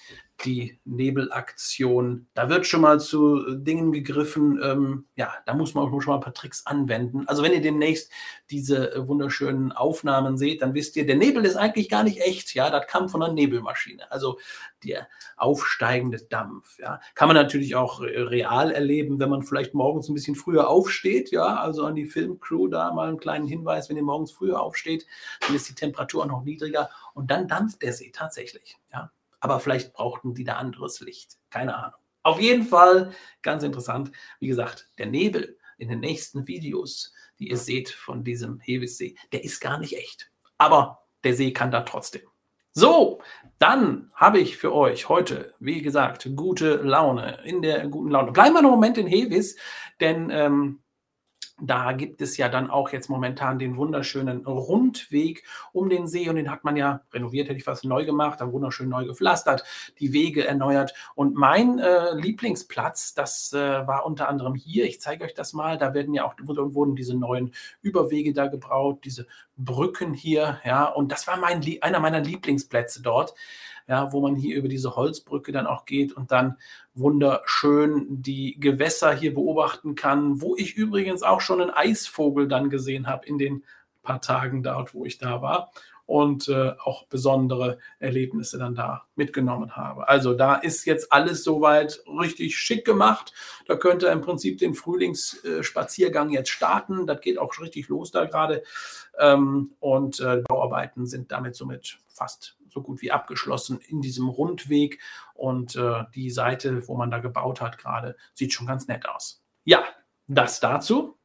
die 0.44 0.80
Nebelaktion. 0.84 2.28
Da 2.34 2.48
wird 2.48 2.66
schon 2.66 2.80
mal 2.80 3.00
zu 3.00 3.56
Dingen 3.56 3.92
gegriffen. 3.92 4.60
Ähm, 4.62 5.06
ja, 5.16 5.32
da 5.46 5.54
muss 5.54 5.74
man 5.74 5.84
auch 5.84 6.00
schon 6.00 6.12
mal 6.12 6.18
ein 6.18 6.22
paar 6.22 6.34
Tricks 6.34 6.66
anwenden. 6.66 7.26
Also 7.28 7.42
wenn 7.42 7.52
ihr 7.52 7.60
demnächst 7.60 8.10
diese 8.50 8.94
äh, 8.94 9.08
wunderschönen 9.08 9.72
Aufnahmen 9.72 10.36
seht, 10.36 10.62
dann 10.62 10.74
wisst 10.74 10.96
ihr, 10.96 11.06
der 11.06 11.16
Nebel 11.16 11.44
ist 11.44 11.56
eigentlich 11.56 11.88
gar 11.88 12.02
nicht 12.02 12.20
echt. 12.20 12.54
Ja, 12.54 12.70
das 12.70 12.86
kam 12.86 13.08
von 13.08 13.22
einer 13.22 13.32
Nebelmaschine. 13.32 14.10
Also 14.10 14.38
der 14.84 15.08
aufsteigende 15.36 16.18
Dampf. 16.18 16.78
Ja, 16.78 17.00
kann 17.14 17.28
man 17.28 17.36
natürlich 17.36 17.76
auch 17.76 18.00
real 18.00 18.70
erleben, 18.70 19.18
wenn 19.20 19.30
man 19.30 19.42
vielleicht 19.42 19.74
morgens 19.74 20.08
ein 20.08 20.14
bisschen 20.14 20.34
früher 20.34 20.68
aufsteht. 20.68 21.30
Ja, 21.30 21.56
also 21.56 21.84
an 21.84 21.94
die 21.94 22.06
Filmcrew 22.06 22.68
da 22.68 22.92
mal 22.92 23.08
einen 23.08 23.18
kleinen 23.18 23.46
Hinweis, 23.46 23.88
wenn 23.88 23.96
ihr 23.96 24.02
morgens 24.02 24.32
früher 24.32 24.60
aufsteht, 24.60 25.06
dann 25.46 25.54
ist 25.54 25.68
die 25.68 25.74
Temperatur 25.74 26.26
noch 26.26 26.44
niedriger 26.44 26.90
und 27.14 27.30
dann 27.30 27.48
dampft 27.48 27.82
der 27.82 27.92
See 27.92 28.10
tatsächlich. 28.12 28.78
Ja, 28.92 29.10
aber 29.40 29.60
vielleicht 29.60 29.92
brauchten 29.92 30.34
die 30.34 30.44
da 30.44 30.56
anderes 30.56 31.00
Licht. 31.00 31.38
Keine 31.50 31.76
Ahnung. 31.76 32.00
Auf 32.22 32.40
jeden 32.40 32.64
Fall 32.64 33.12
ganz 33.42 33.62
interessant. 33.62 34.12
Wie 34.38 34.48
gesagt, 34.48 34.88
der 34.98 35.06
Nebel 35.06 35.58
in 35.78 35.88
den 35.88 36.00
nächsten 36.00 36.46
Videos, 36.46 37.12
die 37.38 37.48
ihr 37.48 37.56
seht 37.56 37.88
von 37.88 38.22
diesem 38.22 38.60
Hewissee, 38.60 39.16
der 39.32 39.42
ist 39.42 39.60
gar 39.60 39.78
nicht 39.78 39.96
echt. 39.96 40.30
Aber 40.58 41.04
der 41.24 41.34
See 41.34 41.52
kann 41.52 41.70
da 41.70 41.80
trotzdem. 41.80 42.22
So, 42.72 43.20
dann 43.58 44.12
habe 44.14 44.38
ich 44.38 44.56
für 44.56 44.72
euch 44.72 45.08
heute, 45.08 45.54
wie 45.58 45.82
gesagt, 45.82 46.28
gute 46.36 46.76
Laune. 46.76 47.40
In 47.44 47.62
der 47.62 47.88
guten 47.88 48.10
Laune. 48.10 48.32
Bleiben 48.32 48.54
wir 48.54 48.60
einen 48.60 48.70
Moment 48.70 48.96
in 48.96 49.06
Hevis, 49.06 49.56
denn 49.98 50.30
ähm, 50.30 50.80
da 51.62 51.92
gibt 51.92 52.20
es 52.20 52.36
ja 52.36 52.48
dann 52.48 52.70
auch 52.70 52.90
jetzt 52.90 53.08
momentan 53.08 53.58
den 53.58 53.76
wunderschönen 53.76 54.46
Rundweg 54.46 55.44
um 55.72 55.88
den 55.88 56.06
See 56.06 56.28
und 56.28 56.36
den 56.36 56.50
hat 56.50 56.64
man 56.64 56.76
ja 56.76 57.02
renoviert, 57.12 57.48
hätte 57.48 57.58
ich 57.58 57.64
fast 57.64 57.84
neu 57.84 58.04
gemacht, 58.04 58.40
dann 58.40 58.52
wunderschön 58.52 58.88
neu 58.88 59.04
gepflastert, 59.04 59.64
die 59.98 60.12
Wege 60.12 60.46
erneuert. 60.46 60.94
Und 61.14 61.34
mein 61.34 61.78
äh, 61.78 62.14
Lieblingsplatz, 62.14 63.14
das 63.14 63.52
äh, 63.52 63.86
war 63.86 64.06
unter 64.06 64.28
anderem 64.28 64.54
hier. 64.54 64.84
Ich 64.84 65.00
zeige 65.00 65.24
euch 65.24 65.34
das 65.34 65.52
mal. 65.52 65.78
Da 65.78 65.94
werden 65.94 66.14
ja 66.14 66.24
auch 66.24 66.34
wurden 66.40 66.96
diese 66.96 67.16
neuen 67.16 67.52
Überwege 67.82 68.32
da 68.32 68.46
gebaut, 68.46 69.04
diese 69.04 69.26
Brücken 69.64 70.14
hier, 70.14 70.60
ja. 70.64 70.84
Und 70.86 71.12
das 71.12 71.26
war 71.26 71.36
mein 71.36 71.62
einer 71.82 72.00
meiner 72.00 72.20
Lieblingsplätze 72.20 73.02
dort 73.02 73.34
ja, 73.90 74.12
wo 74.12 74.20
man 74.20 74.36
hier 74.36 74.56
über 74.56 74.68
diese 74.68 74.94
Holzbrücke 74.94 75.50
dann 75.50 75.66
auch 75.66 75.84
geht 75.84 76.12
und 76.12 76.30
dann 76.30 76.58
wunderschön 76.94 78.06
die 78.08 78.56
Gewässer 78.60 79.12
hier 79.12 79.34
beobachten 79.34 79.96
kann, 79.96 80.40
wo 80.40 80.54
ich 80.56 80.76
übrigens 80.76 81.24
auch 81.24 81.40
schon 81.40 81.60
einen 81.60 81.72
Eisvogel 81.72 82.46
dann 82.46 82.70
gesehen 82.70 83.08
habe 83.08 83.26
in 83.26 83.36
den 83.36 83.64
paar 84.02 84.20
Tagen 84.20 84.62
dort, 84.62 84.94
wo 84.94 85.04
ich 85.04 85.18
da 85.18 85.42
war 85.42 85.72
und 86.10 86.48
äh, 86.48 86.72
auch 86.82 87.06
besondere 87.06 87.78
Erlebnisse 88.00 88.58
dann 88.58 88.74
da 88.74 89.06
mitgenommen 89.14 89.76
habe. 89.76 90.08
Also 90.08 90.34
da 90.34 90.56
ist 90.56 90.84
jetzt 90.84 91.12
alles 91.12 91.44
soweit 91.44 92.02
richtig 92.20 92.58
schick 92.58 92.84
gemacht. 92.84 93.32
Da 93.66 93.76
könnte 93.76 94.08
im 94.08 94.20
Prinzip 94.20 94.58
den 94.58 94.74
Frühlingsspaziergang 94.74 96.30
jetzt 96.30 96.50
starten. 96.50 97.06
Das 97.06 97.20
geht 97.20 97.38
auch 97.38 97.56
richtig 97.60 97.86
los 97.86 98.10
da 98.10 98.24
gerade. 98.24 98.64
Ähm, 99.20 99.70
und 99.78 100.18
äh, 100.18 100.42
Bauarbeiten 100.48 101.06
sind 101.06 101.30
damit 101.30 101.54
somit 101.54 101.98
fast 102.08 102.56
so 102.70 102.82
gut 102.82 103.02
wie 103.02 103.12
abgeschlossen 103.12 103.78
in 103.78 104.00
diesem 104.00 104.28
Rundweg. 104.28 104.98
Und 105.34 105.76
äh, 105.76 106.02
die 106.16 106.30
Seite, 106.30 106.88
wo 106.88 106.96
man 106.96 107.12
da 107.12 107.18
gebaut 107.18 107.60
hat, 107.60 107.78
gerade 107.78 108.16
sieht 108.34 108.52
schon 108.52 108.66
ganz 108.66 108.88
nett 108.88 109.08
aus. 109.08 109.44
Ja, 109.62 109.84
das 110.26 110.58
dazu. 110.58 111.16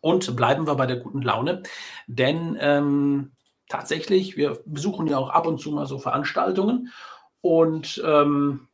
Und 0.00 0.34
bleiben 0.36 0.66
wir 0.66 0.76
bei 0.76 0.86
der 0.86 0.96
guten 0.96 1.20
Laune, 1.20 1.62
denn 2.06 2.56
ähm, 2.58 3.32
tatsächlich, 3.70 4.36
wir 4.36 4.60
besuchen 4.66 5.06
ja 5.06 5.16
auch 5.16 5.30
ab 5.30 5.46
und 5.46 5.58
zu 5.58 5.70
mal 5.70 5.86
so 5.86 5.98
Veranstaltungen 5.98 6.92
und 7.40 8.02
ähm, 8.04 8.68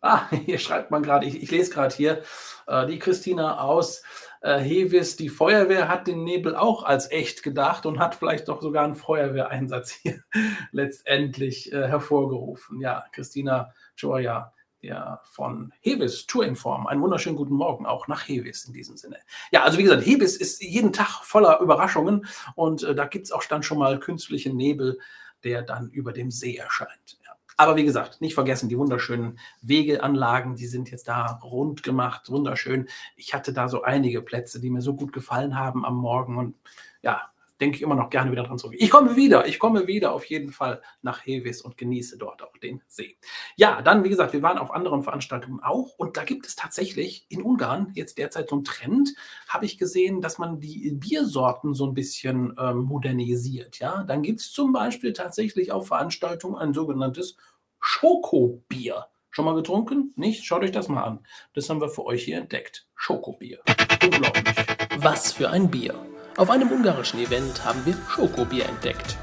Ah, 0.00 0.28
hier 0.46 0.58
schreibt 0.58 0.90
man 0.90 1.02
gerade, 1.02 1.26
ich, 1.26 1.42
ich, 1.42 1.50
lese 1.50 1.72
gerade 1.72 1.94
hier, 1.94 2.22
äh, 2.66 2.86
die 2.86 2.98
Christina 2.98 3.60
aus 3.60 4.02
äh, 4.42 4.58
Hevis, 4.58 5.16
die 5.16 5.28
Feuerwehr 5.28 5.88
hat 5.88 6.06
den 6.06 6.22
Nebel 6.22 6.54
auch 6.54 6.84
als 6.84 7.10
echt 7.10 7.42
gedacht 7.42 7.84
und 7.84 7.98
hat 7.98 8.14
vielleicht 8.14 8.48
doch 8.48 8.62
sogar 8.62 8.84
einen 8.84 8.94
Feuerwehreinsatz 8.94 9.90
hier 9.90 10.22
letztendlich 10.72 11.72
äh, 11.72 11.88
hervorgerufen. 11.88 12.80
Ja, 12.80 13.06
Christina 13.12 13.72
Joya, 13.96 14.52
der 14.82 15.20
von 15.24 15.72
Hevis 15.80 16.26
Tourinform. 16.26 16.86
Einen 16.86 17.02
wunderschönen 17.02 17.36
guten 17.36 17.54
Morgen 17.54 17.86
auch 17.86 18.08
nach 18.08 18.28
Hevis 18.28 18.64
in 18.64 18.72
diesem 18.72 18.96
Sinne. 18.96 19.16
Ja, 19.50 19.62
also 19.64 19.78
wie 19.78 19.82
gesagt, 19.82 20.06
Hevis 20.06 20.36
ist 20.36 20.62
jeden 20.62 20.92
Tag 20.92 21.24
voller 21.24 21.60
Überraschungen 21.60 22.26
und 22.54 22.82
äh, 22.82 22.94
da 22.94 23.06
gibt 23.06 23.26
es 23.26 23.32
auch 23.32 23.44
dann 23.44 23.62
schon 23.62 23.78
mal 23.78 23.98
künstlichen 23.98 24.56
Nebel, 24.56 24.98
der 25.44 25.62
dann 25.62 25.90
über 25.90 26.12
dem 26.12 26.30
See 26.30 26.56
erscheint. 26.56 27.18
Ja. 27.24 27.32
Aber 27.56 27.74
wie 27.74 27.84
gesagt, 27.84 28.20
nicht 28.20 28.34
vergessen, 28.34 28.68
die 28.68 28.78
wunderschönen 28.78 29.38
Wegeanlagen, 29.62 30.54
die 30.54 30.68
sind 30.68 30.90
jetzt 30.92 31.08
da 31.08 31.40
rund 31.42 31.82
gemacht, 31.82 32.30
wunderschön. 32.30 32.88
Ich 33.16 33.34
hatte 33.34 33.52
da 33.52 33.68
so 33.68 33.82
einige 33.82 34.22
Plätze, 34.22 34.60
die 34.60 34.70
mir 34.70 34.82
so 34.82 34.94
gut 34.94 35.12
gefallen 35.12 35.58
haben 35.58 35.84
am 35.84 35.96
Morgen 35.96 36.38
und 36.38 36.54
ja, 37.02 37.30
denke 37.60 37.76
ich 37.76 37.82
immer 37.82 37.94
noch 37.94 38.10
gerne 38.10 38.30
wieder 38.30 38.44
dran 38.44 38.58
zurück. 38.58 38.76
Ich 38.78 38.90
komme 38.90 39.16
wieder, 39.16 39.46
ich 39.46 39.58
komme 39.58 39.86
wieder 39.86 40.12
auf 40.12 40.24
jeden 40.24 40.52
Fall 40.52 40.82
nach 41.02 41.24
Hevis 41.24 41.62
und 41.62 41.76
genieße 41.76 42.18
dort 42.18 42.42
auch 42.42 42.56
den 42.58 42.82
See. 42.88 43.18
Ja, 43.56 43.82
dann, 43.82 44.04
wie 44.04 44.08
gesagt, 44.08 44.32
wir 44.32 44.42
waren 44.42 44.58
auf 44.58 44.70
anderen 44.70 45.02
Veranstaltungen 45.02 45.60
auch 45.60 45.98
und 45.98 46.16
da 46.16 46.24
gibt 46.24 46.46
es 46.46 46.56
tatsächlich 46.56 47.26
in 47.28 47.42
Ungarn 47.42 47.92
jetzt 47.94 48.18
derzeit 48.18 48.48
so 48.48 48.56
einen 48.56 48.64
Trend, 48.64 49.14
habe 49.48 49.64
ich 49.64 49.78
gesehen, 49.78 50.20
dass 50.20 50.38
man 50.38 50.60
die 50.60 50.92
Biersorten 50.92 51.74
so 51.74 51.86
ein 51.86 51.94
bisschen 51.94 52.54
ähm, 52.58 52.78
modernisiert. 52.78 53.78
Ja, 53.78 54.04
dann 54.04 54.22
gibt 54.22 54.40
es 54.40 54.52
zum 54.52 54.72
Beispiel 54.72 55.12
tatsächlich 55.12 55.72
auf 55.72 55.88
Veranstaltungen 55.88 56.56
ein 56.56 56.74
sogenanntes 56.74 57.36
Schokobier. 57.80 59.06
Schon 59.30 59.44
mal 59.44 59.54
getrunken? 59.54 60.12
Nicht? 60.16 60.44
Schaut 60.44 60.62
euch 60.62 60.72
das 60.72 60.88
mal 60.88 61.04
an. 61.04 61.20
Das 61.54 61.68
haben 61.70 61.80
wir 61.80 61.88
für 61.88 62.04
euch 62.04 62.24
hier 62.24 62.38
entdeckt. 62.38 62.88
Schokobier. 62.96 63.60
Unglaublich. 64.02 64.56
Was 64.98 65.32
für 65.32 65.50
ein 65.50 65.70
Bier. 65.70 65.94
Auf 66.38 66.50
einem 66.50 66.70
ungarischen 66.70 67.18
Event 67.18 67.64
haben 67.64 67.84
wir 67.84 67.96
Schokobier 68.08 68.66
entdeckt. 68.66 69.16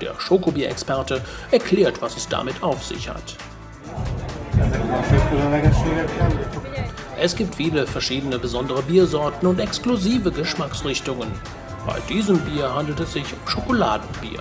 Der 0.00 0.14
Schokobier-Experte 0.20 1.20
erklärt, 1.50 2.00
was 2.00 2.16
es 2.16 2.28
damit 2.28 2.62
auf 2.62 2.84
sich 2.84 3.08
hat. 3.08 3.36
Es 7.20 7.34
gibt 7.34 7.56
viele 7.56 7.88
verschiedene 7.88 8.38
besondere 8.38 8.82
Biersorten 8.82 9.48
und 9.48 9.58
exklusive 9.58 10.30
Geschmacksrichtungen. 10.30 11.32
Bei 11.88 11.98
diesem 12.08 12.38
Bier 12.38 12.72
handelt 12.72 13.00
es 13.00 13.14
sich 13.14 13.24
um 13.32 13.48
Schokoladenbier. 13.48 14.38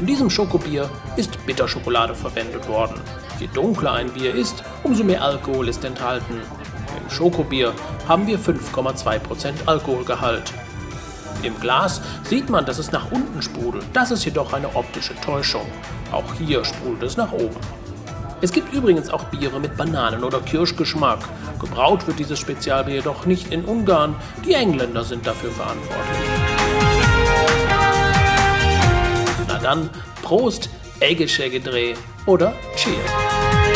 In 0.00 0.06
diesem 0.06 0.30
Schokobier 0.30 0.90
ist 1.14 1.46
Bitterschokolade 1.46 2.16
verwendet 2.16 2.66
worden. 2.66 3.00
Je 3.38 3.46
dunkler 3.54 3.92
ein 3.92 4.10
Bier 4.10 4.34
ist, 4.34 4.64
umso 4.82 5.04
mehr 5.04 5.22
Alkohol 5.22 5.68
ist 5.68 5.84
enthalten. 5.84 6.40
Im 7.00 7.08
Schokobier 7.08 7.74
haben 8.08 8.26
wir 8.26 8.40
5,2% 8.40 9.52
Alkoholgehalt. 9.66 10.52
Im 11.42 11.58
Glas 11.60 12.00
sieht 12.24 12.50
man, 12.50 12.64
dass 12.66 12.78
es 12.78 12.92
nach 12.92 13.10
unten 13.10 13.42
sprudelt. 13.42 13.84
Das 13.92 14.10
ist 14.10 14.24
jedoch 14.24 14.52
eine 14.52 14.74
optische 14.74 15.14
Täuschung. 15.16 15.66
Auch 16.10 16.34
hier 16.34 16.64
sprudelt 16.64 17.02
es 17.02 17.16
nach 17.16 17.32
oben. 17.32 17.56
Es 18.40 18.52
gibt 18.52 18.72
übrigens 18.72 19.10
auch 19.10 19.24
Biere 19.24 19.58
mit 19.58 19.76
Bananen- 19.76 20.22
oder 20.22 20.40
Kirschgeschmack. 20.40 21.20
Gebraut 21.60 22.06
wird 22.06 22.18
dieses 22.18 22.38
Spezialbier 22.38 22.96
jedoch 22.96 23.26
nicht 23.26 23.52
in 23.52 23.64
Ungarn. 23.64 24.14
Die 24.44 24.54
Engländer 24.54 25.04
sind 25.04 25.26
dafür 25.26 25.50
verantwortlich. 25.50 26.18
Na 29.48 29.58
dann, 29.58 29.90
Prost, 30.22 30.70
Eggische 31.00 31.50
Gedreh 31.50 31.94
oder 32.26 32.52
Cheers. 32.76 33.67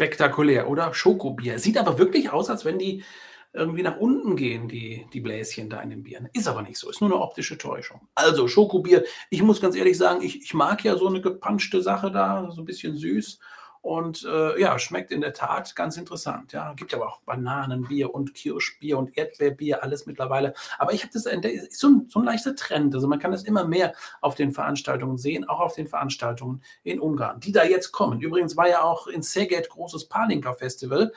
Spektakulär, 0.00 0.70
oder? 0.70 0.94
Schokobier. 0.94 1.58
Sieht 1.58 1.76
aber 1.76 1.98
wirklich 1.98 2.30
aus, 2.30 2.48
als 2.48 2.64
wenn 2.64 2.78
die 2.78 3.04
irgendwie 3.52 3.82
nach 3.82 3.98
unten 3.98 4.34
gehen, 4.34 4.66
die, 4.66 5.06
die 5.12 5.20
Bläschen 5.20 5.68
da 5.68 5.82
in 5.82 5.90
den 5.90 6.04
Bieren. 6.04 6.30
Ist 6.32 6.48
aber 6.48 6.62
nicht 6.62 6.78
so, 6.78 6.88
ist 6.88 7.02
nur 7.02 7.10
eine 7.10 7.20
optische 7.20 7.58
Täuschung. 7.58 8.08
Also 8.14 8.48
Schokobier, 8.48 9.04
ich 9.28 9.42
muss 9.42 9.60
ganz 9.60 9.76
ehrlich 9.76 9.98
sagen, 9.98 10.22
ich, 10.22 10.42
ich 10.42 10.54
mag 10.54 10.82
ja 10.84 10.96
so 10.96 11.06
eine 11.06 11.20
gepanschte 11.20 11.82
Sache 11.82 12.10
da, 12.10 12.50
so 12.50 12.62
ein 12.62 12.64
bisschen 12.64 12.96
süß. 12.96 13.40
Und 13.82 14.24
äh, 14.24 14.60
ja, 14.60 14.78
schmeckt 14.78 15.10
in 15.10 15.22
der 15.22 15.32
Tat 15.32 15.74
ganz 15.74 15.96
interessant. 15.96 16.52
Ja, 16.52 16.74
gibt 16.74 16.92
aber 16.92 17.08
auch 17.08 17.20
Bananenbier 17.22 18.14
und 18.14 18.34
Kirschbier 18.34 18.98
und 18.98 19.16
Erdbeerbier, 19.16 19.82
alles 19.82 20.04
mittlerweile. 20.04 20.52
Aber 20.78 20.92
ich 20.92 21.02
habe 21.02 21.12
das 21.14 21.24
so 21.24 21.88
ein, 21.88 22.06
so 22.08 22.20
ein 22.20 22.24
leichter 22.24 22.54
Trend. 22.54 22.94
Also 22.94 23.08
man 23.08 23.18
kann 23.18 23.32
das 23.32 23.44
immer 23.44 23.64
mehr 23.64 23.94
auf 24.20 24.34
den 24.34 24.52
Veranstaltungen 24.52 25.16
sehen, 25.16 25.48
auch 25.48 25.60
auf 25.60 25.74
den 25.74 25.86
Veranstaltungen 25.86 26.62
in 26.82 27.00
Ungarn, 27.00 27.40
die 27.40 27.52
da 27.52 27.64
jetzt 27.64 27.90
kommen. 27.92 28.20
Übrigens 28.20 28.56
war 28.56 28.68
ja 28.68 28.82
auch 28.82 29.06
in 29.06 29.22
Szeged 29.22 29.70
großes 29.70 30.08
Palinka 30.08 30.52
Festival 30.52 31.12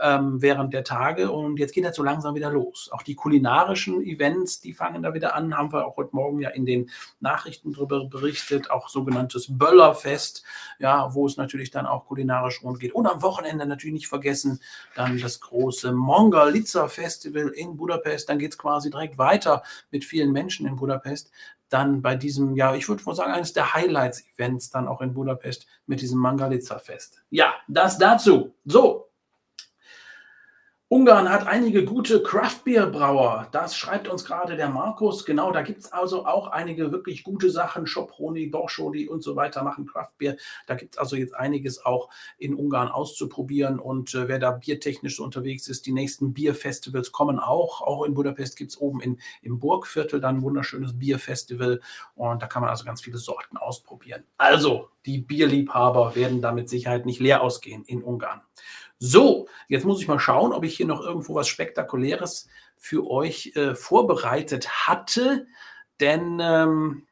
ähm, 0.00 0.40
während 0.40 0.72
der 0.72 0.84
Tage. 0.84 1.30
Und 1.30 1.58
jetzt 1.58 1.74
geht 1.74 1.84
das 1.84 1.96
so 1.96 2.02
langsam 2.02 2.34
wieder 2.34 2.50
los. 2.50 2.90
Auch 2.92 3.02
die 3.02 3.14
kulinarischen 3.14 4.02
Events, 4.02 4.60
die 4.60 4.72
fangen 4.72 5.02
da 5.02 5.14
wieder 5.14 5.34
an, 5.34 5.56
haben 5.56 5.72
wir 5.72 5.86
auch 5.86 5.96
heute 5.96 6.14
Morgen 6.14 6.40
ja 6.40 6.50
in 6.50 6.66
den 6.66 6.90
Nachrichten 7.20 7.72
darüber 7.72 8.04
berichtet. 8.04 8.70
Auch 8.70 8.88
sogenanntes 8.88 9.46
Böllerfest, 9.50 10.44
ja, 10.78 11.14
wo 11.14 11.26
es 11.26 11.36
natürlich 11.36 11.70
dann 11.70 11.86
auch 11.86 12.06
kulinarisch 12.06 12.62
rund 12.62 12.80
geht. 12.80 12.94
Und 12.94 13.06
am 13.06 13.22
Wochenende 13.22 13.66
natürlich 13.66 13.94
nicht 13.94 14.08
vergessen, 14.08 14.60
dann 14.94 15.20
das 15.20 15.40
große 15.40 15.92
Mongolica 15.92 16.88
Festival 16.88 17.48
in 17.48 17.76
Budapest. 17.76 18.28
Dann 18.28 18.38
geht 18.38 18.52
es 18.52 18.58
quasi 18.58 18.90
direkt 18.90 19.18
weiter 19.18 19.62
mit 19.90 20.04
vielen 20.04 20.32
Menschen 20.32 20.66
in 20.66 20.76
Budapest 20.76 21.30
dann 21.68 22.02
bei 22.02 22.16
diesem, 22.16 22.56
ja, 22.56 22.74
ich 22.74 22.88
würde 22.88 23.02
mal 23.04 23.14
sagen, 23.14 23.32
eines 23.32 23.52
der 23.52 23.74
Highlights-Events 23.74 24.70
dann 24.70 24.88
auch 24.88 25.00
in 25.00 25.12
Budapest 25.12 25.66
mit 25.86 26.00
diesem 26.00 26.18
Mangalitza-Fest. 26.18 27.22
Ja, 27.30 27.54
das 27.68 27.98
dazu. 27.98 28.54
So, 28.64 29.07
Ungarn 30.90 31.28
hat 31.28 31.46
einige 31.46 31.84
gute 31.84 32.22
Craft-Bier-Brauer. 32.22 33.48
Das 33.52 33.76
schreibt 33.76 34.08
uns 34.08 34.24
gerade 34.24 34.56
der 34.56 34.70
Markus. 34.70 35.26
Genau, 35.26 35.52
da 35.52 35.60
gibt 35.60 35.80
es 35.80 35.92
also 35.92 36.24
auch 36.24 36.46
einige 36.46 36.90
wirklich 36.92 37.24
gute 37.24 37.50
Sachen. 37.50 37.86
Schoproni, 37.86 38.46
Borschodi 38.46 39.06
und 39.06 39.22
so 39.22 39.36
weiter 39.36 39.62
machen 39.62 39.84
Craft-Bier. 39.84 40.38
Da 40.66 40.76
gibt 40.76 40.94
es 40.94 40.98
also 40.98 41.14
jetzt 41.16 41.34
einiges 41.34 41.84
auch 41.84 42.08
in 42.38 42.54
Ungarn 42.54 42.88
auszuprobieren. 42.88 43.78
Und 43.78 44.14
äh, 44.14 44.28
wer 44.28 44.38
da 44.38 44.52
biertechnisch 44.52 45.20
unterwegs 45.20 45.68
ist, 45.68 45.84
die 45.84 45.92
nächsten 45.92 46.32
Bierfestivals 46.32 47.12
kommen 47.12 47.38
auch. 47.38 47.82
Auch 47.82 48.04
in 48.04 48.14
Budapest 48.14 48.56
gibt 48.56 48.70
es 48.70 48.80
oben 48.80 49.02
in, 49.02 49.18
im 49.42 49.58
Burgviertel 49.58 50.22
dann 50.22 50.36
ein 50.36 50.42
wunderschönes 50.42 50.98
Bierfestival. 50.98 51.82
Und 52.14 52.40
da 52.40 52.46
kann 52.46 52.62
man 52.62 52.70
also 52.70 52.86
ganz 52.86 53.02
viele 53.02 53.18
Sorten 53.18 53.58
ausprobieren. 53.58 54.24
Also, 54.38 54.88
die 55.04 55.18
Bierliebhaber 55.18 56.16
werden 56.16 56.40
da 56.40 56.52
mit 56.52 56.70
Sicherheit 56.70 57.04
nicht 57.04 57.20
leer 57.20 57.42
ausgehen 57.42 57.84
in 57.84 58.02
Ungarn. 58.02 58.40
So, 58.98 59.48
jetzt 59.68 59.84
muss 59.84 60.00
ich 60.00 60.08
mal 60.08 60.18
schauen, 60.18 60.52
ob 60.52 60.64
ich 60.64 60.76
hier 60.76 60.86
noch 60.86 61.00
irgendwo 61.00 61.34
was 61.34 61.48
Spektakuläres 61.48 62.48
für 62.76 63.08
euch 63.08 63.52
äh, 63.54 63.74
vorbereitet 63.74 64.68
hatte. 64.88 65.46
Denn 66.00 66.40
ähm, 66.42 67.06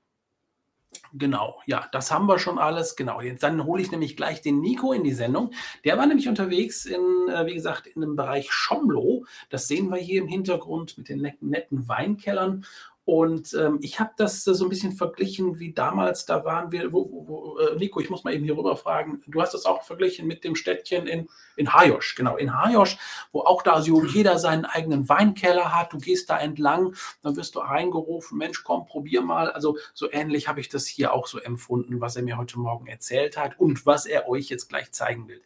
genau, 1.13 1.61
ja, 1.67 1.89
das 1.93 2.11
haben 2.11 2.27
wir 2.27 2.41
schon 2.41 2.59
alles. 2.59 2.97
Genau, 2.97 3.21
jetzt 3.21 3.43
dann 3.45 3.65
hole 3.65 3.83
ich 3.83 3.93
nämlich 3.93 4.17
gleich 4.17 4.43
den 4.43 4.61
Nico 4.61 4.93
in 4.93 5.05
die 5.05 5.13
Sendung. 5.13 5.53
Der 5.85 5.97
war 5.97 6.07
nämlich 6.07 6.29
unterwegs 6.29 6.87
in, 6.87 7.29
äh, 7.29 7.47
wie 7.47 7.55
gesagt, 7.55 7.87
in 7.87 8.01
dem 8.01 8.17
Bereich 8.17 8.51
Schomlo. 8.51 9.25
Das 9.49 9.69
sehen 9.69 9.89
wir 9.89 9.99
hier 9.99 10.21
im 10.21 10.29
Hintergrund 10.29 10.99
mit 10.99 11.09
den 11.09 11.33
netten 11.41 11.89
Weinkellern. 11.89 12.67
Und 13.07 13.55
ähm, 13.55 13.79
ich 13.83 14.01
habe 14.01 14.11
das 14.17 14.43
so 14.43 14.65
ein 14.65 14.69
bisschen 14.69 14.91
verglichen 14.91 15.61
wie 15.61 15.73
damals, 15.73 16.27
da 16.27 16.45
waren 16.45 16.73
wir, 16.73 16.93
wo, 16.93 17.09
wo, 17.09 17.29
wo, 17.29 17.59
äh, 17.61 17.77
Nico, 17.77 18.01
ich 18.01 18.11
muss 18.11 18.25
mal 18.25 18.35
eben 18.35 18.43
hier 18.43 18.59
rüber 18.59 18.77
fragen, 18.77 19.23
du 19.29 19.41
hast 19.41 19.55
das 19.55 19.65
auch 19.65 19.85
verglichen 19.85 20.27
mit 20.27 20.43
dem 20.43 20.57
Städtchen 20.57 21.07
in, 21.07 21.29
in 21.55 21.73
Hajosch, 21.73 22.17
genau, 22.17 22.37
in 22.37 22.61
Hajosch, 22.61 22.99
wo 23.31 23.43
auch 23.43 23.63
da 23.63 23.81
so 23.81 24.03
jeder 24.05 24.41
seinen 24.41 24.65
eigenen 24.65 25.09
Weinkeller 25.09 25.73
hat, 25.73 25.93
du 25.93 25.99
gehst 25.99 26.29
da 26.31 26.37
entlang, 26.37 26.97
dann 27.23 27.37
wirst 27.37 27.55
du 27.55 27.61
reingerufen, 27.61 28.39
Mensch, 28.39 28.65
komm, 28.65 28.87
probier 28.87 29.23
mal. 29.23 29.53
Also 29.53 29.79
so 29.95 30.11
ähnlich 30.11 30.49
habe 30.49 30.59
ich 30.59 30.69
das 30.69 30.85
hier 30.89 31.13
auch 31.13 31.29
so 31.29 31.39
empfunden, 31.39 32.01
was 32.01 32.17
er 32.17 32.25
mir 32.25 32.37
heute 32.37 32.59
Morgen 32.59 32.89
erzählt 32.89 33.37
hat 33.37 33.57
und 33.61 33.87
was 33.87 34.07
er 34.07 34.29
euch 34.29 34.49
jetzt 34.49 34.69
gleich 34.69 34.91
zeigen 34.91 35.29
will. 35.29 35.43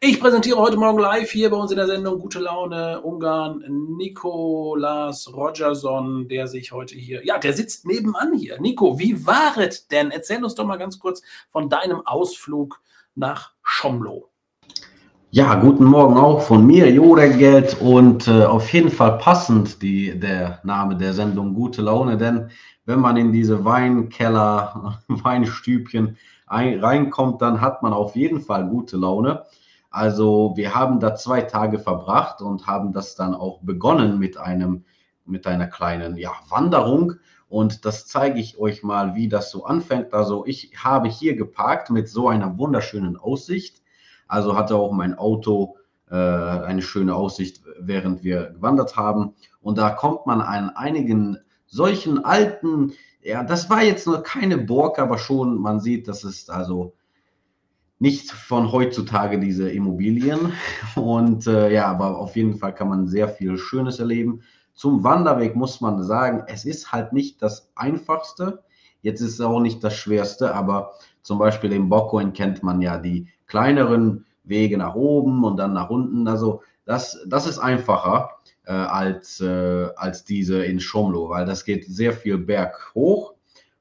Ich 0.00 0.18
präsentiere 0.18 0.56
heute 0.56 0.78
Morgen 0.78 0.98
live 0.98 1.30
hier 1.30 1.50
bei 1.50 1.58
uns 1.58 1.70
in 1.70 1.76
der 1.76 1.86
Sendung 1.86 2.20
Gute 2.20 2.38
Laune 2.38 3.02
Ungarn 3.02 3.62
Nikolas 3.68 5.30
Rogerson, 5.30 6.26
der 6.28 6.46
sich 6.46 6.72
heute 6.72 7.01
hier, 7.02 7.24
ja, 7.24 7.38
der 7.38 7.52
sitzt 7.52 7.86
nebenan 7.86 8.32
hier. 8.34 8.60
Nico, 8.60 8.98
wie 8.98 9.26
war 9.26 9.58
es 9.58 9.88
denn? 9.88 10.10
Erzähl 10.10 10.42
uns 10.42 10.54
doch 10.54 10.66
mal 10.66 10.78
ganz 10.78 10.98
kurz 10.98 11.22
von 11.50 11.68
deinem 11.68 12.06
Ausflug 12.06 12.80
nach 13.14 13.52
Schomlo. 13.62 14.28
Ja, 15.30 15.54
guten 15.54 15.84
Morgen 15.84 16.18
auch 16.18 16.42
von 16.42 16.66
mir, 16.66 16.90
Jodegeld 16.90 17.80
und 17.80 18.28
äh, 18.28 18.44
auf 18.44 18.70
jeden 18.72 18.90
Fall 18.90 19.16
passend 19.16 19.80
die, 19.80 20.18
der 20.18 20.60
Name 20.62 20.94
der 20.94 21.14
Sendung 21.14 21.54
Gute 21.54 21.80
Laune, 21.80 22.18
denn 22.18 22.50
wenn 22.84 23.00
man 23.00 23.16
in 23.16 23.32
diese 23.32 23.64
Weinkeller, 23.64 25.00
Weinstübchen 25.08 26.18
ein, 26.46 26.80
reinkommt, 26.80 27.40
dann 27.40 27.62
hat 27.62 27.82
man 27.82 27.94
auf 27.94 28.14
jeden 28.14 28.42
Fall 28.42 28.68
gute 28.68 28.98
Laune. 28.98 29.44
Also 29.90 30.52
wir 30.56 30.74
haben 30.74 31.00
da 31.00 31.14
zwei 31.14 31.40
Tage 31.42 31.78
verbracht 31.78 32.42
und 32.42 32.66
haben 32.66 32.92
das 32.92 33.14
dann 33.14 33.34
auch 33.34 33.60
begonnen 33.62 34.18
mit 34.18 34.36
einem 34.36 34.84
mit 35.24 35.46
einer 35.46 35.66
kleinen 35.66 36.16
ja, 36.16 36.32
Wanderung. 36.48 37.14
Und 37.48 37.84
das 37.84 38.06
zeige 38.06 38.40
ich 38.40 38.58
euch 38.58 38.82
mal, 38.82 39.14
wie 39.14 39.28
das 39.28 39.50
so 39.50 39.64
anfängt. 39.64 40.14
Also 40.14 40.46
ich 40.46 40.72
habe 40.82 41.08
hier 41.08 41.36
geparkt 41.36 41.90
mit 41.90 42.08
so 42.08 42.28
einer 42.28 42.58
wunderschönen 42.58 43.16
Aussicht. 43.16 43.82
Also 44.26 44.56
hatte 44.56 44.76
auch 44.76 44.92
mein 44.92 45.18
Auto 45.18 45.76
äh, 46.10 46.14
eine 46.16 46.82
schöne 46.82 47.14
Aussicht, 47.14 47.62
während 47.78 48.24
wir 48.24 48.50
gewandert 48.50 48.96
haben. 48.96 49.34
Und 49.60 49.78
da 49.78 49.90
kommt 49.90 50.26
man 50.26 50.40
an 50.40 50.70
einigen 50.70 51.38
solchen 51.66 52.24
alten, 52.24 52.92
ja, 53.22 53.44
das 53.44 53.70
war 53.70 53.82
jetzt 53.82 54.06
nur 54.06 54.22
keine 54.22 54.58
Burg, 54.58 54.98
aber 54.98 55.18
schon, 55.18 55.56
man 55.56 55.80
sieht, 55.80 56.08
das 56.08 56.24
ist 56.24 56.50
also 56.50 56.94
nicht 57.98 58.30
von 58.32 58.72
heutzutage 58.72 59.38
diese 59.38 59.70
Immobilien. 59.70 60.52
Und 60.96 61.46
äh, 61.46 61.72
ja, 61.72 61.86
aber 61.86 62.18
auf 62.18 62.36
jeden 62.36 62.56
Fall 62.56 62.74
kann 62.74 62.88
man 62.88 63.06
sehr 63.06 63.28
viel 63.28 63.56
Schönes 63.56 64.00
erleben. 64.00 64.42
Zum 64.74 65.04
Wanderweg 65.04 65.54
muss 65.54 65.80
man 65.80 66.02
sagen, 66.02 66.44
es 66.46 66.64
ist 66.64 66.92
halt 66.92 67.12
nicht 67.12 67.42
das 67.42 67.70
einfachste. 67.74 68.62
Jetzt 69.02 69.20
ist 69.20 69.34
es 69.34 69.40
auch 69.40 69.60
nicht 69.60 69.82
das 69.84 69.94
schwerste, 69.94 70.54
aber 70.54 70.92
zum 71.22 71.38
Beispiel 71.38 71.72
im 71.72 71.88
Boccoin 71.88 72.32
kennt 72.32 72.62
man 72.62 72.80
ja 72.80 72.98
die 72.98 73.28
kleineren 73.46 74.24
Wege 74.44 74.78
nach 74.78 74.94
oben 74.94 75.44
und 75.44 75.56
dann 75.56 75.72
nach 75.72 75.90
unten. 75.90 76.26
Also 76.26 76.62
das, 76.84 77.18
das 77.26 77.46
ist 77.46 77.58
einfacher 77.58 78.30
äh, 78.64 78.72
als, 78.72 79.40
äh, 79.40 79.88
als 79.96 80.24
diese 80.24 80.64
in 80.64 80.80
Schomlo, 80.80 81.28
weil 81.28 81.46
das 81.46 81.64
geht 81.64 81.84
sehr 81.84 82.12
viel 82.12 82.38
berg 82.38 82.92
hoch 82.94 83.34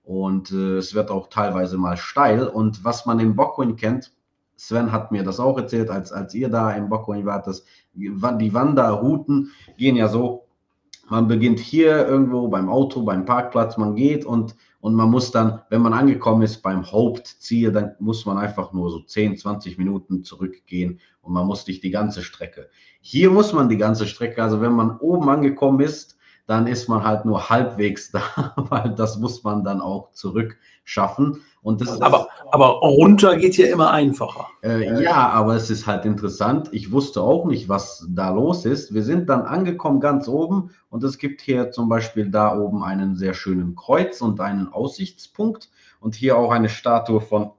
und 0.04 0.51
äh, 0.51 0.77
es 0.77 0.93
wird 0.93 1.10
auch 1.10 1.30
teilweise 1.30 1.77
mal 1.77 1.97
steil. 1.97 2.47
Und 2.47 2.84
was 2.84 3.06
man 3.06 3.19
in 3.19 3.36
Boccoin 3.36 3.75
kennt, 3.75 4.12
Sven 4.56 4.91
hat 4.91 5.12
mir 5.12 5.23
das 5.23 5.39
auch 5.39 5.58
erzählt, 5.58 5.89
als, 5.89 6.12
als 6.12 6.36
ihr 6.36 6.49
da 6.49 6.71
im 6.73 6.89
Boccoin 6.89 7.25
wart, 7.25 7.47
dass 7.47 7.65
die 7.93 8.21
Wanderrouten 8.54 9.51
gehen 9.77 9.95
ja 9.95 10.08
so, 10.08 10.45
man 11.12 11.28
beginnt 11.28 11.60
hier 11.60 12.08
irgendwo 12.08 12.47
beim 12.47 12.69
Auto, 12.69 13.02
beim 13.02 13.26
Parkplatz, 13.26 13.76
man 13.76 13.95
geht 13.95 14.24
und, 14.24 14.56
und 14.80 14.95
man 14.95 15.10
muss 15.10 15.30
dann, 15.30 15.62
wenn 15.69 15.82
man 15.82 15.91
angekommen 15.91 16.41
ist 16.41 16.62
beim 16.62 16.89
Hauptziel, 16.89 17.74
dann 17.74 17.95
muss 18.00 18.26
man 18.26 18.38
einfach 18.38 18.71
nur 18.71 18.89
so 18.89 19.02
10, 19.02 19.36
20 19.36 19.78
Minuten 19.78 20.24
zurückgehen 20.24 21.02
und 21.21 21.34
man 21.34 21.45
muss 21.45 21.67
nicht 21.67 21.84
die 21.84 21.91
ganze 21.91 22.24
Strecke. 22.24 22.69
Hier 23.02 23.30
muss 23.30 23.52
man 23.52 23.67
die 23.67 23.76
ganze 23.76 24.08
Strecke, 24.08 24.41
also 24.41 24.62
wenn 24.62 24.71
man 24.71 25.00
oben 25.00 25.28
angekommen 25.28 25.82
ist, 25.82 26.17
dann 26.47 26.65
ist 26.65 26.88
man 26.88 27.04
halt 27.04 27.26
nur 27.26 27.50
halbwegs 27.50 28.12
da, 28.13 28.54
weil 28.56 28.95
das 28.95 29.17
muss 29.19 29.43
man 29.43 29.65
dann 29.65 29.82
auch 29.82 30.13
zurück 30.13 30.56
schaffen. 30.86 31.41
Und 31.63 31.82
das 31.82 32.02
aber, 32.02 32.28
aber 32.52 32.80
runter 32.80 33.38
geht 33.38 33.56
ja 33.56 33.67
immer 33.67 33.91
einfacher. 33.91 34.47
Äh, 34.63 35.04
ja, 35.04 35.30
aber 35.30 35.56
es 35.56 35.69
ist 35.69 35.86
halt 35.86 36.06
interessant. 36.06 36.69
Ich 36.71 36.91
wusste 36.91 37.21
auch 37.21 37.45
nicht, 37.45 37.69
was 37.69 38.08
da 38.10 38.32
los 38.32 38.65
ist. 38.65 38.95
Wir 38.95 39.04
sind 39.04 39.30
dann 39.30 39.43
angekommen 39.43 40.00
ganz 40.00 40.28
oben 40.28 40.71
und 40.89 41.04
es 41.04 41.19
gibt 41.19 41.39
hier 41.41 41.69
zum 41.69 41.88
Beispiel 41.88 42.32
da 42.32 42.58
oben 42.58 42.84
einen 42.84 43.15
sehr 43.15 43.36
schönen 43.36 43.76
Kreuz 43.76 44.21
und 44.21 44.39
einen 44.39 44.74
Aussichtspunkt 44.74 45.69
und 46.00 46.15
hier 46.15 46.36
auch 46.36 46.52
eine 46.52 46.69
Statue 46.69 47.21
von 47.21 47.52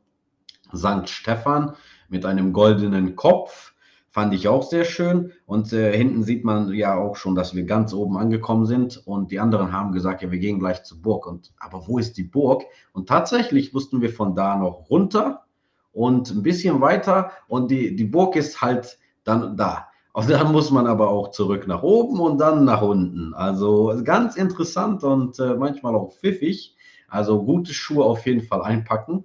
St. 0.74 1.08
Stephan 1.08 1.74
mit 2.08 2.26
einem 2.26 2.52
goldenen 2.52 3.14
Kopf 3.14 3.71
Fand 4.12 4.34
ich 4.34 4.46
auch 4.46 4.62
sehr 4.62 4.84
schön. 4.84 5.32
Und 5.46 5.72
äh, 5.72 5.96
hinten 5.96 6.22
sieht 6.22 6.44
man 6.44 6.74
ja 6.74 6.94
auch 6.94 7.16
schon, 7.16 7.34
dass 7.34 7.54
wir 7.54 7.64
ganz 7.64 7.94
oben 7.94 8.18
angekommen 8.18 8.66
sind. 8.66 9.00
Und 9.06 9.30
die 9.30 9.40
anderen 9.40 9.72
haben 9.72 9.92
gesagt, 9.92 10.20
ja, 10.20 10.30
wir 10.30 10.38
gehen 10.38 10.58
gleich 10.58 10.84
zur 10.84 11.00
Burg. 11.00 11.26
Und 11.26 11.50
aber 11.58 11.88
wo 11.88 11.98
ist 11.98 12.18
die 12.18 12.22
Burg? 12.22 12.64
Und 12.92 13.08
tatsächlich 13.08 13.72
mussten 13.72 14.02
wir 14.02 14.10
von 14.10 14.34
da 14.34 14.54
noch 14.56 14.90
runter 14.90 15.44
und 15.92 16.30
ein 16.30 16.42
bisschen 16.42 16.82
weiter. 16.82 17.30
Und 17.48 17.70
die, 17.70 17.96
die 17.96 18.04
Burg 18.04 18.36
ist 18.36 18.60
halt 18.60 18.98
dann 19.24 19.56
da. 19.56 19.88
Und 20.12 20.28
dann 20.28 20.52
muss 20.52 20.70
man 20.70 20.86
aber 20.86 21.08
auch 21.08 21.30
zurück 21.30 21.66
nach 21.66 21.82
oben 21.82 22.20
und 22.20 22.36
dann 22.36 22.66
nach 22.66 22.82
unten. 22.82 23.32
Also 23.32 23.98
ganz 24.04 24.36
interessant 24.36 25.02
und 25.04 25.38
äh, 25.38 25.54
manchmal 25.54 25.94
auch 25.94 26.12
pfiffig. 26.12 26.76
Also 27.08 27.42
gute 27.42 27.72
Schuhe 27.72 28.04
auf 28.04 28.26
jeden 28.26 28.42
Fall 28.42 28.60
einpacken. 28.60 29.24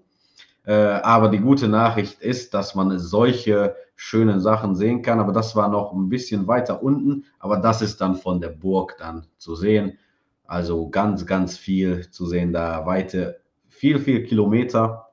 Äh, 0.66 0.74
aber 0.74 1.28
die 1.28 1.40
gute 1.40 1.68
Nachricht 1.68 2.22
ist, 2.22 2.54
dass 2.54 2.74
man 2.74 2.98
solche 3.00 3.76
schönen 3.98 4.40
Sachen 4.40 4.76
sehen 4.76 5.02
kann. 5.02 5.20
Aber 5.20 5.34
das 5.34 5.56
war 5.58 5.68
noch 5.68 5.92
ein 5.92 6.08
bisschen 6.08 6.48
weiter 6.48 6.82
unten. 6.82 7.26
Aber 7.40 7.58
das 7.58 7.82
ist 7.82 8.00
dann 8.00 8.16
von 8.16 8.40
der 8.40 8.50
Burg 8.50 8.96
dann 9.00 9.26
zu 9.38 9.56
sehen. 9.56 9.98
Also 10.46 10.90
ganz, 10.90 11.26
ganz 11.26 11.58
viel 11.58 12.10
zu 12.10 12.26
sehen. 12.26 12.54
Da 12.54 12.86
weite, 12.86 13.42
viel, 13.68 14.00
viel 14.00 14.24
Kilometer. 14.24 15.10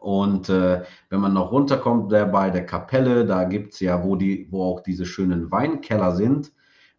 Und 0.00 0.48
äh, 0.48 0.82
wenn 1.10 1.20
man 1.20 1.32
noch 1.32 1.50
runterkommt, 1.50 2.12
der 2.12 2.26
bei 2.26 2.50
der 2.50 2.66
Kapelle, 2.66 3.24
da 3.24 3.44
gibt 3.44 3.74
es 3.74 3.80
ja, 3.80 4.04
wo, 4.04 4.14
die, 4.16 4.46
wo 4.50 4.62
auch 4.64 4.80
diese 4.80 5.06
schönen 5.06 5.50
Weinkeller 5.50 6.14
sind. 6.14 6.52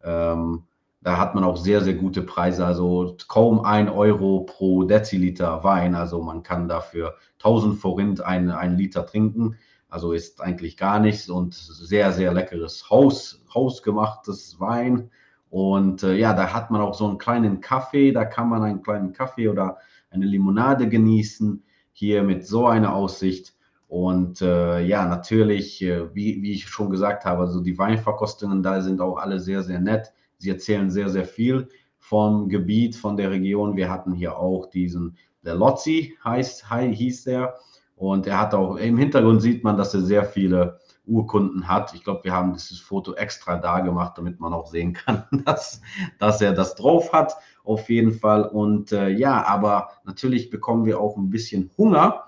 Ähm, 0.03 0.63
da 1.01 1.17
hat 1.17 1.35
man 1.35 1.43
auch 1.43 1.57
sehr, 1.57 1.81
sehr 1.81 1.95
gute 1.95 2.21
Preise, 2.21 2.65
also 2.65 3.17
kaum 3.27 3.65
ein 3.65 3.89
Euro 3.89 4.45
pro 4.45 4.83
Deziliter 4.83 5.63
Wein. 5.63 5.95
Also 5.95 6.21
man 6.21 6.43
kann 6.43 6.69
dafür 6.69 7.15
1000 7.39 7.77
Forint 7.77 8.21
ein, 8.21 8.49
ein 8.49 8.77
Liter 8.77 9.05
trinken. 9.05 9.57
Also 9.93 10.11
ist 10.11 10.41
eigentlich 10.41 10.77
gar 10.77 10.99
nichts 10.99 11.29
und 11.29 11.53
sehr, 11.53 12.11
sehr 12.11 12.33
leckeres 12.33 12.89
Haus, 12.89 13.43
hausgemachtes 13.53 14.59
Wein. 14.59 15.11
Und 15.49 16.03
äh, 16.03 16.15
ja, 16.15 16.33
da 16.33 16.53
hat 16.53 16.71
man 16.71 16.81
auch 16.81 16.95
so 16.95 17.07
einen 17.07 17.17
kleinen 17.17 17.61
Kaffee, 17.61 18.11
da 18.11 18.25
kann 18.25 18.49
man 18.49 18.63
einen 18.63 18.81
kleinen 18.81 19.13
Kaffee 19.13 19.49
oder 19.49 19.77
eine 20.09 20.25
Limonade 20.25 20.89
genießen, 20.89 21.63
hier 21.91 22.23
mit 22.23 22.45
so 22.45 22.65
einer 22.65 22.95
Aussicht. 22.95 23.55
Und 23.87 24.41
äh, 24.41 24.81
ja, 24.81 25.05
natürlich, 25.05 25.81
äh, 25.83 26.13
wie, 26.15 26.41
wie 26.41 26.53
ich 26.53 26.67
schon 26.67 26.89
gesagt 26.89 27.25
habe, 27.25 27.41
also 27.41 27.61
die 27.61 27.77
Weinverkostungen 27.77 28.63
da 28.63 28.81
sind 28.81 28.99
auch 28.99 29.17
alle 29.17 29.39
sehr, 29.39 29.61
sehr 29.61 29.79
nett 29.79 30.11
Sie 30.43 30.49
erzählen 30.49 30.91
sehr, 30.91 31.07
sehr 31.07 31.23
viel 31.23 31.69
vom 31.99 32.49
Gebiet, 32.49 32.97
von 32.97 33.15
der 33.15 33.31
Region. 33.31 33.77
Wir 33.77 33.89
hatten 33.89 34.13
hier 34.13 34.37
auch 34.37 34.65
diesen, 34.65 35.17
der 35.41 35.55
Lotzi 35.55 36.17
heißt, 36.21 36.69
hieß 36.69 37.23
der. 37.23 37.55
Und 38.03 38.27
er 38.27 38.37
hat 38.37 38.53
auch, 38.53 38.75
im 38.75 38.97
Hintergrund 38.97 39.41
sieht 39.41 39.63
man, 39.63 39.77
dass 39.77 39.93
er 39.93 40.01
sehr 40.01 40.25
viele 40.25 40.81
Urkunden 41.05 41.69
hat. 41.69 41.93
Ich 41.93 42.03
glaube, 42.03 42.25
wir 42.25 42.33
haben 42.33 42.51
dieses 42.51 42.81
Foto 42.81 43.13
extra 43.13 43.55
da 43.55 43.79
gemacht, 43.79 44.17
damit 44.17 44.41
man 44.41 44.53
auch 44.53 44.67
sehen 44.67 44.91
kann, 44.91 45.23
dass, 45.45 45.79
dass 46.19 46.41
er 46.41 46.51
das 46.51 46.75
drauf 46.75 47.13
hat, 47.13 47.37
auf 47.63 47.89
jeden 47.89 48.11
Fall. 48.11 48.43
Und 48.43 48.91
äh, 48.91 49.07
ja, 49.07 49.45
aber 49.47 49.91
natürlich 50.03 50.49
bekommen 50.49 50.83
wir 50.83 50.99
auch 50.99 51.15
ein 51.15 51.29
bisschen 51.29 51.71
Hunger. 51.77 52.25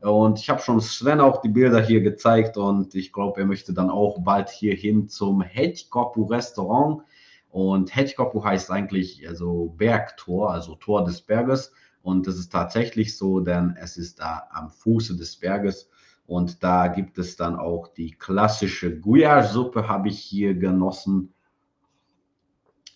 Und 0.00 0.40
ich 0.40 0.50
habe 0.50 0.60
schon 0.60 0.80
Sven 0.80 1.20
auch 1.20 1.40
die 1.40 1.50
Bilder 1.50 1.80
hier 1.80 2.00
gezeigt 2.00 2.56
und 2.56 2.96
ich 2.96 3.12
glaube, 3.12 3.42
er 3.42 3.46
möchte 3.46 3.72
dann 3.72 3.90
auch 3.90 4.24
bald 4.24 4.50
hier 4.50 4.74
hin 4.74 5.08
zum 5.08 5.40
Hedgekopu 5.40 6.24
Restaurant. 6.24 7.02
Und 7.48 7.94
Hedgekopu 7.94 8.42
heißt 8.42 8.72
eigentlich 8.72 9.24
also 9.28 9.72
Bergtor, 9.76 10.50
also 10.50 10.74
Tor 10.74 11.04
des 11.04 11.22
Berges. 11.22 11.72
Und 12.02 12.26
das 12.26 12.36
ist 12.36 12.50
tatsächlich 12.50 13.16
so, 13.16 13.40
denn 13.40 13.76
es 13.80 13.96
ist 13.96 14.20
da 14.20 14.48
am 14.50 14.70
Fuße 14.70 15.16
des 15.16 15.36
Berges. 15.36 15.88
Und 16.26 16.62
da 16.62 16.88
gibt 16.88 17.18
es 17.18 17.36
dann 17.36 17.56
auch 17.56 17.88
die 17.88 18.12
klassische 18.12 18.98
Gouillage-Suppe, 18.98 19.88
habe 19.88 20.08
ich 20.08 20.18
hier 20.18 20.54
genossen, 20.54 21.32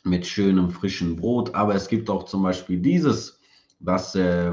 mit 0.04 0.26
schönem 0.26 0.70
frischen 0.70 1.16
Brot. 1.16 1.54
Aber 1.54 1.74
es 1.74 1.88
gibt 1.88 2.08
auch 2.10 2.24
zum 2.24 2.42
Beispiel 2.42 2.80
dieses, 2.80 3.40
das, 3.80 4.14
äh, 4.14 4.52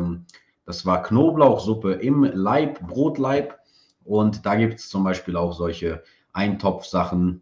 das 0.66 0.86
war 0.86 1.04
Knoblauchsuppe 1.04 1.94
im 1.94 2.24
Leib, 2.24 2.86
Brotleib. 2.88 3.60
Und 4.04 4.46
da 4.46 4.56
gibt 4.56 4.80
es 4.80 4.90
zum 4.90 5.04
Beispiel 5.04 5.36
auch 5.36 5.54
solche 5.54 6.04
Eintopfsachen, 6.34 7.42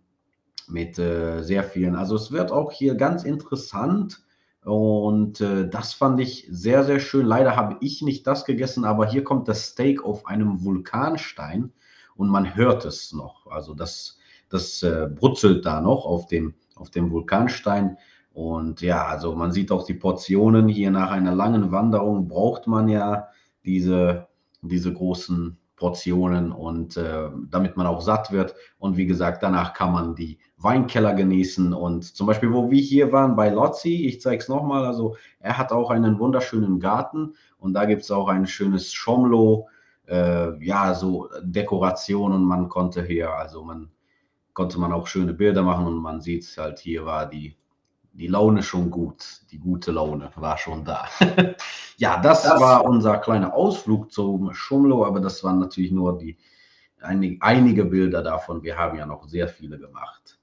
mit 0.72 0.98
äh, 1.00 1.42
sehr 1.44 1.64
vielen. 1.64 1.96
Also 1.96 2.16
es 2.16 2.32
wird 2.32 2.52
auch 2.52 2.72
hier 2.72 2.96
ganz 2.96 3.24
interessant 3.24 4.24
und 4.64 5.42
äh, 5.42 5.68
das 5.68 5.94
fand 5.94 6.20
ich 6.20 6.48
sehr, 6.50 6.84
sehr 6.84 7.00
schön. 7.00 7.26
Leider 7.26 7.56
habe 7.56 7.78
ich 7.82 8.02
nicht 8.02 8.28
das 8.28 8.46
gegessen, 8.46 8.86
aber 8.86 9.08
hier 9.08 9.24
kommt 9.24 9.48
das 9.48 9.68
Steak 9.68 10.04
auf 10.04 10.28
einem 10.28 10.64
Vulkanstein 10.64 11.72
und 12.16 12.30
man 12.30 12.56
hört 12.56 12.86
es 12.86 13.12
noch. 13.12 13.48
Also 13.48 13.74
das, 13.74 14.20
das 14.50 14.84
äh, 14.84 15.10
brutzelt 15.14 15.66
da 15.66 15.82
noch 15.82 16.06
auf 16.06 16.28
dem, 16.28 16.54
auf 16.76 16.92
dem 16.92 17.12
Vulkanstein. 17.12 17.98
Und 18.34 18.82
ja, 18.82 19.06
also 19.06 19.36
man 19.36 19.52
sieht 19.52 19.72
auch 19.72 19.84
die 19.84 19.96
Portionen 19.96 20.68
hier 20.68 20.92
nach 20.92 21.10
einer 21.10 21.34
langen 21.34 21.72
Wanderung 21.72 22.28
braucht 22.28 22.68
man 22.68 22.88
ja 22.88 23.28
diese, 23.66 24.28
diese 24.62 24.94
großen 24.94 25.58
Portionen 25.76 26.52
und 26.52 26.96
äh, 26.98 27.30
damit 27.50 27.78
man 27.78 27.88
auch 27.88 28.02
satt 28.02 28.32
wird. 28.32 28.54
Und 28.78 28.96
wie 28.96 29.08
gesagt, 29.08 29.42
danach 29.42 29.74
kann 29.74 29.92
man 29.92 30.16
die 30.16 30.38
Weinkeller 30.64 31.14
genießen. 31.14 31.74
Und 31.74 32.04
zum 32.16 32.28
Beispiel, 32.28 32.54
wo 32.54 32.70
wir 32.70 32.82
hier 32.82 33.12
waren 33.12 33.36
bei 33.36 33.50
Lotzi, 33.50 34.06
ich 34.08 34.22
zeige 34.22 34.42
es 34.42 34.50
nochmal, 34.50 34.86
also 34.86 35.16
er 35.40 35.58
hat 35.58 35.72
auch 35.72 35.90
einen 35.90 36.20
wunderschönen 36.20 36.80
Garten 36.80 37.36
und 37.58 37.74
da 37.74 37.86
gibt 37.86 38.04
es 38.04 38.12
auch 38.12 38.28
ein 38.28 38.48
schönes 38.48 38.94
Schomlo, 38.94 39.68
äh, 40.08 40.64
ja, 40.64 40.94
so 40.94 41.30
Dekoration 41.42 42.34
und 42.34 42.44
man 42.44 42.70
konnte 42.70 43.04
hier, 43.04 43.32
also 43.32 43.64
man 43.64 43.92
konnte 44.54 44.80
man 44.80 44.92
auch 44.92 45.08
schöne 45.08 45.34
Bilder 45.34 45.64
machen 45.64 45.88
und 45.88 45.98
man 45.98 46.22
sieht 46.22 46.44
es 46.44 46.58
halt, 46.58 46.80
hier 46.80 47.06
war 47.06 47.28
die 47.28 47.56
die 48.14 48.28
Laune 48.28 48.64
schon 48.64 48.90
gut. 48.92 49.42
Die 49.52 49.60
gute 49.60 49.92
Laune 49.92 50.32
war 50.36 50.58
schon 50.58 50.84
da. 50.84 51.08
ja, 51.98 52.22
das, 52.22 52.44
das, 52.44 52.60
war 52.60 52.84
unser 52.84 53.18
kleiner 53.18 53.54
Ausflug 53.54 54.12
zum 54.12 54.54
Schumlo, 54.54 55.06
aber 55.06 55.20
das 55.20 55.44
waren 55.44 55.60
natürlich 55.60 55.92
nur 55.92 56.18
die 56.18 56.38
einig, 57.02 57.42
einige 57.42 57.86
Bilder 57.86 58.22
davon. 58.22 58.64
Wir 58.64 58.78
haben 58.78 58.98
ja 58.98 59.06
noch 59.06 59.28
sehr 59.28 59.48
viele 59.48 59.80
gemacht. 59.80 60.40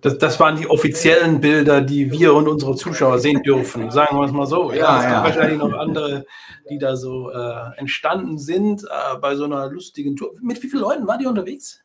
Das, 0.00 0.18
das, 0.18 0.40
waren 0.40 0.56
die 0.56 0.68
offiziellen 0.68 1.40
Bilder, 1.40 1.80
die 1.80 2.10
wir 2.10 2.34
und 2.34 2.48
unsere 2.48 2.76
Zuschauer 2.76 3.18
sehen 3.18 3.42
dürfen, 3.42 3.90
sagen 3.90 4.18
wir 4.18 4.24
es 4.24 4.32
mal 4.32 4.46
so. 4.46 4.72
Ja, 4.72 4.76
ja 4.76 4.96
es 4.96 5.02
gibt 5.02 5.12
ja. 5.12 5.24
wahrscheinlich 5.24 5.58
noch 5.58 5.72
andere, 5.72 6.26
die 6.70 6.78
da 6.78 6.96
so 6.96 7.30
äh, 7.30 7.78
entstanden 7.78 8.38
sind 8.38 8.84
äh, 8.84 9.18
bei 9.18 9.34
so 9.34 9.44
einer 9.44 9.68
lustigen 9.68 10.16
Tour. 10.16 10.32
Mit 10.40 10.62
wie 10.62 10.68
vielen 10.68 10.82
Leuten 10.82 11.06
war 11.06 11.18
die 11.18 11.26
unterwegs? 11.26 11.80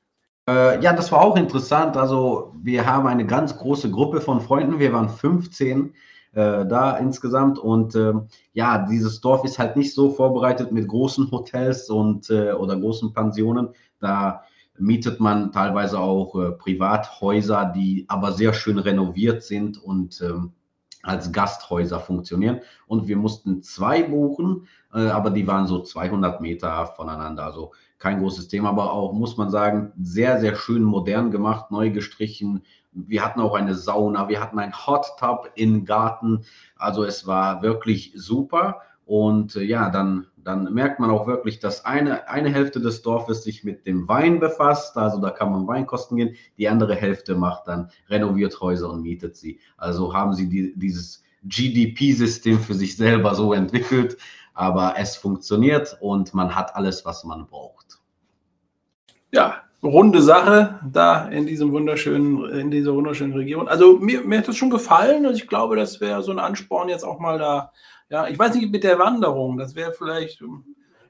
Äh, 0.47 0.81
ja, 0.81 0.93
das 0.93 1.11
war 1.11 1.21
auch 1.21 1.37
interessant. 1.37 1.97
Also 1.97 2.53
wir 2.61 2.85
haben 2.85 3.07
eine 3.07 3.25
ganz 3.25 3.57
große 3.57 3.91
Gruppe 3.91 4.21
von 4.21 4.41
Freunden. 4.41 4.79
Wir 4.79 4.93
waren 4.93 5.09
15 5.09 5.93
äh, 6.33 6.65
da 6.65 6.97
insgesamt. 6.97 7.59
Und 7.59 7.95
äh, 7.95 8.13
ja, 8.53 8.85
dieses 8.85 9.21
Dorf 9.21 9.43
ist 9.45 9.59
halt 9.59 9.75
nicht 9.75 9.93
so 9.93 10.11
vorbereitet 10.11 10.71
mit 10.71 10.87
großen 10.87 11.29
Hotels 11.31 11.89
und 11.89 12.29
äh, 12.29 12.53
oder 12.53 12.77
großen 12.77 13.13
Pensionen. 13.13 13.69
Da 13.99 14.43
mietet 14.77 15.19
man 15.19 15.51
teilweise 15.51 15.99
auch 15.99 16.35
äh, 16.35 16.51
Privathäuser, 16.51 17.71
die 17.75 18.05
aber 18.07 18.31
sehr 18.31 18.53
schön 18.53 18.79
renoviert 18.79 19.43
sind 19.43 19.81
und 19.81 20.21
ähm, 20.21 20.53
als 21.03 21.31
Gasthäuser 21.31 21.99
funktionieren. 21.99 22.61
Und 22.87 23.07
wir 23.07 23.17
mussten 23.17 23.63
zwei 23.63 24.03
buchen, 24.03 24.67
äh, 24.93 25.07
aber 25.07 25.31
die 25.31 25.47
waren 25.47 25.67
so 25.67 25.81
200 25.81 26.41
Meter 26.41 26.87
voneinander. 26.87 27.45
Also 27.45 27.71
kein 27.97 28.19
großes 28.19 28.47
Thema, 28.47 28.69
aber 28.69 28.91
auch, 28.91 29.13
muss 29.13 29.37
man 29.37 29.49
sagen, 29.49 29.91
sehr, 30.01 30.39
sehr 30.39 30.55
schön 30.55 30.83
modern 30.83 31.31
gemacht, 31.31 31.71
neu 31.71 31.91
gestrichen. 31.91 32.63
Wir 32.91 33.23
hatten 33.23 33.39
auch 33.39 33.53
eine 33.53 33.75
Sauna, 33.75 34.27
wir 34.27 34.41
hatten 34.41 34.59
ein 34.59 34.73
Hot 34.85 35.05
Tub 35.19 35.49
im 35.55 35.85
Garten. 35.85 36.45
Also 36.75 37.03
es 37.03 37.27
war 37.27 37.61
wirklich 37.61 38.13
super. 38.15 38.81
Und 39.11 39.57
äh, 39.57 39.63
ja, 39.63 39.89
dann, 39.89 40.27
dann 40.37 40.73
merkt 40.73 41.01
man 41.01 41.09
auch 41.09 41.27
wirklich, 41.27 41.59
dass 41.59 41.83
eine, 41.83 42.29
eine 42.29 42.49
Hälfte 42.49 42.79
des 42.79 43.01
Dorfes 43.01 43.43
sich 43.43 43.65
mit 43.65 43.85
dem 43.85 44.07
Wein 44.07 44.39
befasst. 44.39 44.95
Also 44.95 45.19
da 45.19 45.31
kann 45.31 45.51
man 45.51 45.67
Weinkosten 45.67 46.15
gehen. 46.15 46.37
Die 46.57 46.69
andere 46.69 46.95
Hälfte 46.95 47.35
macht 47.35 47.67
dann, 47.67 47.91
renoviert 48.07 48.61
Häuser 48.61 48.89
und 48.89 49.01
mietet 49.01 49.35
sie. 49.35 49.59
Also 49.75 50.13
haben 50.13 50.33
sie 50.33 50.47
die, 50.47 50.79
dieses 50.79 51.23
GDP-System 51.43 52.59
für 52.59 52.73
sich 52.73 52.95
selber 52.95 53.35
so 53.35 53.51
entwickelt. 53.51 54.15
Aber 54.53 54.93
es 54.97 55.17
funktioniert 55.17 55.97
und 55.99 56.33
man 56.33 56.55
hat 56.55 56.73
alles, 56.77 57.03
was 57.03 57.25
man 57.25 57.47
braucht 57.47 57.81
ja, 59.31 59.63
runde 59.83 60.21
Sache 60.21 60.79
da 60.89 61.27
in 61.27 61.45
diesem 61.45 61.71
wunderschönen, 61.71 62.49
in 62.49 62.71
dieser 62.71 62.93
wunderschönen 62.93 63.33
Region. 63.33 63.67
Also 63.67 63.97
mir, 63.97 64.21
mir 64.21 64.39
hat 64.39 64.47
das 64.47 64.57
schon 64.57 64.69
gefallen 64.69 65.25
und 65.25 65.35
ich 65.35 65.47
glaube, 65.47 65.75
das 65.75 66.01
wäre 66.01 66.21
so 66.21 66.31
ein 66.31 66.39
Ansporn 66.39 66.89
jetzt 66.89 67.03
auch 67.03 67.19
mal 67.19 67.39
da. 67.39 67.71
Ja, 68.09 68.27
ich 68.27 68.37
weiß 68.37 68.55
nicht 68.55 68.71
mit 68.71 68.83
der 68.83 68.99
Wanderung, 68.99 69.57
das 69.57 69.75
wäre 69.75 69.93
vielleicht, 69.93 70.39
kann 70.39 70.63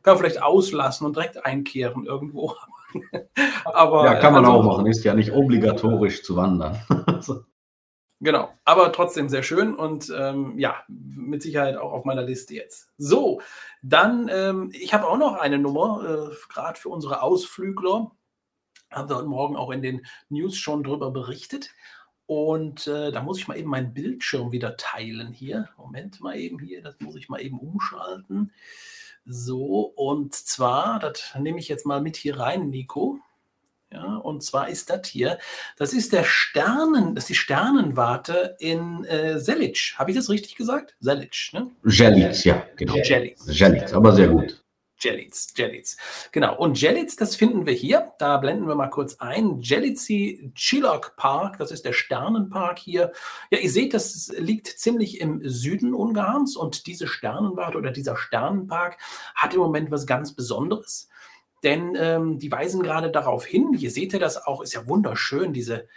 man 0.05 0.17
vielleicht 0.17 0.41
auslassen 0.41 1.05
und 1.05 1.15
direkt 1.15 1.45
einkehren 1.45 2.05
irgendwo. 2.05 2.55
aber, 3.65 4.05
ja, 4.05 4.15
kann 4.15 4.33
man 4.33 4.45
also, 4.45 4.57
auch 4.57 4.63
machen. 4.63 4.85
Ist 4.85 5.03
ja 5.03 5.13
nicht 5.13 5.31
obligatorisch 5.31 6.23
zu 6.23 6.35
wandern. 6.35 6.77
Genau, 8.23 8.49
aber 8.65 8.91
trotzdem 8.91 9.29
sehr 9.29 9.41
schön 9.41 9.73
und 9.73 10.13
ähm, 10.15 10.53
ja, 10.59 10.75
mit 10.87 11.41
Sicherheit 11.41 11.75
auch 11.75 11.91
auf 11.91 12.05
meiner 12.05 12.21
Liste 12.21 12.53
jetzt. 12.53 12.91
So, 12.99 13.41
dann, 13.81 14.29
ähm, 14.31 14.69
ich 14.73 14.93
habe 14.93 15.07
auch 15.07 15.17
noch 15.17 15.37
eine 15.39 15.57
Nummer, 15.57 16.29
äh, 16.29 16.35
gerade 16.53 16.79
für 16.79 16.89
unsere 16.89 17.23
Ausflügler. 17.23 18.11
Haben 18.91 19.09
wir 19.09 19.15
heute 19.17 19.27
Morgen 19.27 19.55
auch 19.55 19.71
in 19.71 19.81
den 19.81 20.05
News 20.29 20.57
schon 20.57 20.83
drüber 20.83 21.11
berichtet. 21.11 21.71
Und 22.25 22.87
äh, 22.87 23.11
da 23.11 23.21
muss 23.21 23.39
ich 23.39 23.47
mal 23.47 23.57
eben 23.57 23.69
meinen 23.69 23.93
Bildschirm 23.93 24.51
wieder 24.51 24.77
teilen 24.77 25.33
hier. 25.33 25.69
Moment 25.77 26.21
mal 26.21 26.37
eben 26.37 26.59
hier, 26.59 26.81
das 26.81 26.95
muss 26.99 27.15
ich 27.15 27.29
mal 27.29 27.41
eben 27.41 27.59
umschalten. 27.59 28.51
So, 29.25 29.81
und 29.95 30.33
zwar, 30.33 30.99
das 30.99 31.35
nehme 31.39 31.59
ich 31.59 31.67
jetzt 31.67 31.85
mal 31.85 32.01
mit 32.01 32.15
hier 32.17 32.39
rein, 32.39 32.69
Nico. 32.69 33.19
Ja, 33.91 34.15
und 34.15 34.41
zwar 34.41 34.69
ist 34.69 34.89
das 34.89 35.05
hier, 35.07 35.37
das 35.75 35.91
ist 35.91 36.13
der 36.13 36.23
Sternen, 36.23 37.13
das 37.13 37.25
ist 37.25 37.29
die 37.29 37.35
Sternenwarte 37.35 38.55
in 38.59 39.03
äh, 39.03 39.37
Selic. 39.37 39.95
Habe 39.97 40.11
ich 40.11 40.17
das 40.17 40.29
richtig 40.29 40.55
gesagt? 40.55 40.95
Selic, 41.01 41.49
ne? 41.51 41.69
Jelitz, 41.83 42.45
ja, 42.45 42.65
genau. 42.77 42.95
Jelitz, 42.95 43.93
aber 43.93 44.13
sehr 44.13 44.29
gut. 44.29 44.60
Jelitz, 45.01 45.53
Jelitz. 45.55 45.97
Genau. 46.31 46.57
Und 46.57 46.79
Jelitz, 46.79 47.15
das 47.15 47.35
finden 47.35 47.65
wir 47.65 47.73
hier. 47.73 48.13
Da 48.19 48.37
blenden 48.37 48.67
wir 48.67 48.75
mal 48.75 48.89
kurz 48.89 49.15
ein. 49.19 49.59
Jelitzi 49.59 50.51
Chilok 50.55 51.15
Park, 51.17 51.57
das 51.57 51.71
ist 51.71 51.85
der 51.85 51.93
Sternenpark 51.93 52.79
hier. 52.79 53.11
Ja, 53.49 53.59
ihr 53.59 53.71
seht, 53.71 53.93
das 53.93 54.31
liegt 54.37 54.67
ziemlich 54.67 55.19
im 55.19 55.41
Süden 55.47 55.93
Ungarns 55.93 56.55
und 56.55 56.87
diese 56.87 57.07
Sternenwarte 57.07 57.77
oder 57.77 57.91
dieser 57.91 58.17
Sternenpark 58.17 58.97
hat 59.35 59.53
im 59.53 59.59
Moment 59.59 59.91
was 59.91 60.05
ganz 60.05 60.35
Besonderes. 60.35 61.09
Denn 61.63 61.95
ähm, 61.95 62.39
die 62.39 62.51
weisen 62.51 62.81
gerade 62.81 63.11
darauf 63.11 63.45
hin, 63.45 63.73
hier 63.73 63.91
seht 63.91 64.13
ihr 64.13 64.19
das 64.19 64.45
auch, 64.45 64.61
ist 64.61 64.73
ja 64.73 64.87
wunderschön, 64.87 65.53
diese, 65.53 65.87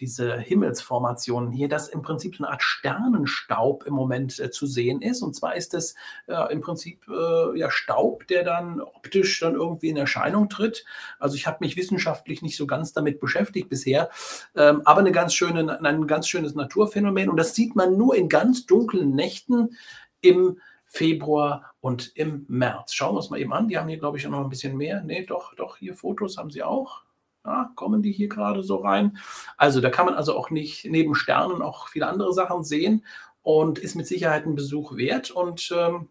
diese 0.00 0.36
Himmelsformationen 0.36 1.52
hier, 1.52 1.68
dass 1.68 1.88
im 1.88 2.02
Prinzip 2.02 2.36
so 2.36 2.44
eine 2.44 2.52
Art 2.52 2.62
Sternenstaub 2.62 3.84
im 3.86 3.94
Moment 3.94 4.38
äh, 4.40 4.50
zu 4.50 4.66
sehen 4.66 5.02
ist. 5.02 5.22
Und 5.22 5.34
zwar 5.34 5.54
ist 5.54 5.74
es 5.74 5.94
äh, 6.26 6.52
im 6.52 6.60
Prinzip 6.60 7.06
äh, 7.08 7.58
ja 7.58 7.70
Staub, 7.70 8.26
der 8.26 8.44
dann 8.44 8.80
optisch 8.80 9.40
dann 9.40 9.54
irgendwie 9.54 9.88
in 9.88 9.96
Erscheinung 9.96 10.48
tritt. 10.48 10.84
Also 11.18 11.36
ich 11.36 11.46
habe 11.46 11.58
mich 11.60 11.76
wissenschaftlich 11.76 12.42
nicht 12.42 12.56
so 12.56 12.66
ganz 12.66 12.92
damit 12.92 13.20
beschäftigt 13.20 13.68
bisher, 13.68 14.10
ähm, 14.56 14.82
aber 14.84 15.00
eine 15.00 15.12
ganz 15.12 15.34
schöne, 15.34 15.80
ein 15.80 16.06
ganz 16.06 16.28
schönes 16.28 16.54
Naturphänomen. 16.54 17.28
Und 17.28 17.36
das 17.36 17.54
sieht 17.54 17.76
man 17.76 17.96
nur 17.96 18.16
in 18.16 18.28
ganz 18.28 18.66
dunklen 18.66 19.14
Nächten 19.14 19.76
im 20.20 20.58
Februar 20.86 21.74
und 21.80 22.16
im 22.16 22.46
März. 22.48 22.94
Schauen 22.94 23.14
wir 23.14 23.18
uns 23.18 23.30
mal 23.30 23.40
eben 23.40 23.52
an. 23.52 23.68
Die 23.68 23.78
haben 23.78 23.88
hier, 23.88 23.98
glaube 23.98 24.16
ich, 24.16 24.26
noch 24.26 24.40
ein 24.40 24.48
bisschen 24.48 24.76
mehr. 24.76 25.02
Nee, 25.02 25.24
doch, 25.24 25.54
doch, 25.54 25.76
hier 25.76 25.94
Fotos 25.94 26.36
haben 26.36 26.50
sie 26.50 26.62
auch. 26.62 27.03
Ja, 27.44 27.70
kommen 27.74 28.02
die 28.02 28.12
hier 28.12 28.28
gerade 28.28 28.62
so 28.62 28.76
rein? 28.76 29.18
Also 29.56 29.80
da 29.80 29.90
kann 29.90 30.06
man 30.06 30.14
also 30.14 30.36
auch 30.36 30.50
nicht 30.50 30.84
neben 30.86 31.14
Sternen 31.14 31.62
auch 31.62 31.88
viele 31.88 32.06
andere 32.06 32.32
Sachen 32.32 32.64
sehen 32.64 33.04
und 33.42 33.78
ist 33.78 33.94
mit 33.94 34.06
Sicherheit 34.06 34.46
ein 34.46 34.54
Besuch 34.54 34.96
wert. 34.96 35.30
Und 35.30 35.72
ähm, 35.76 36.08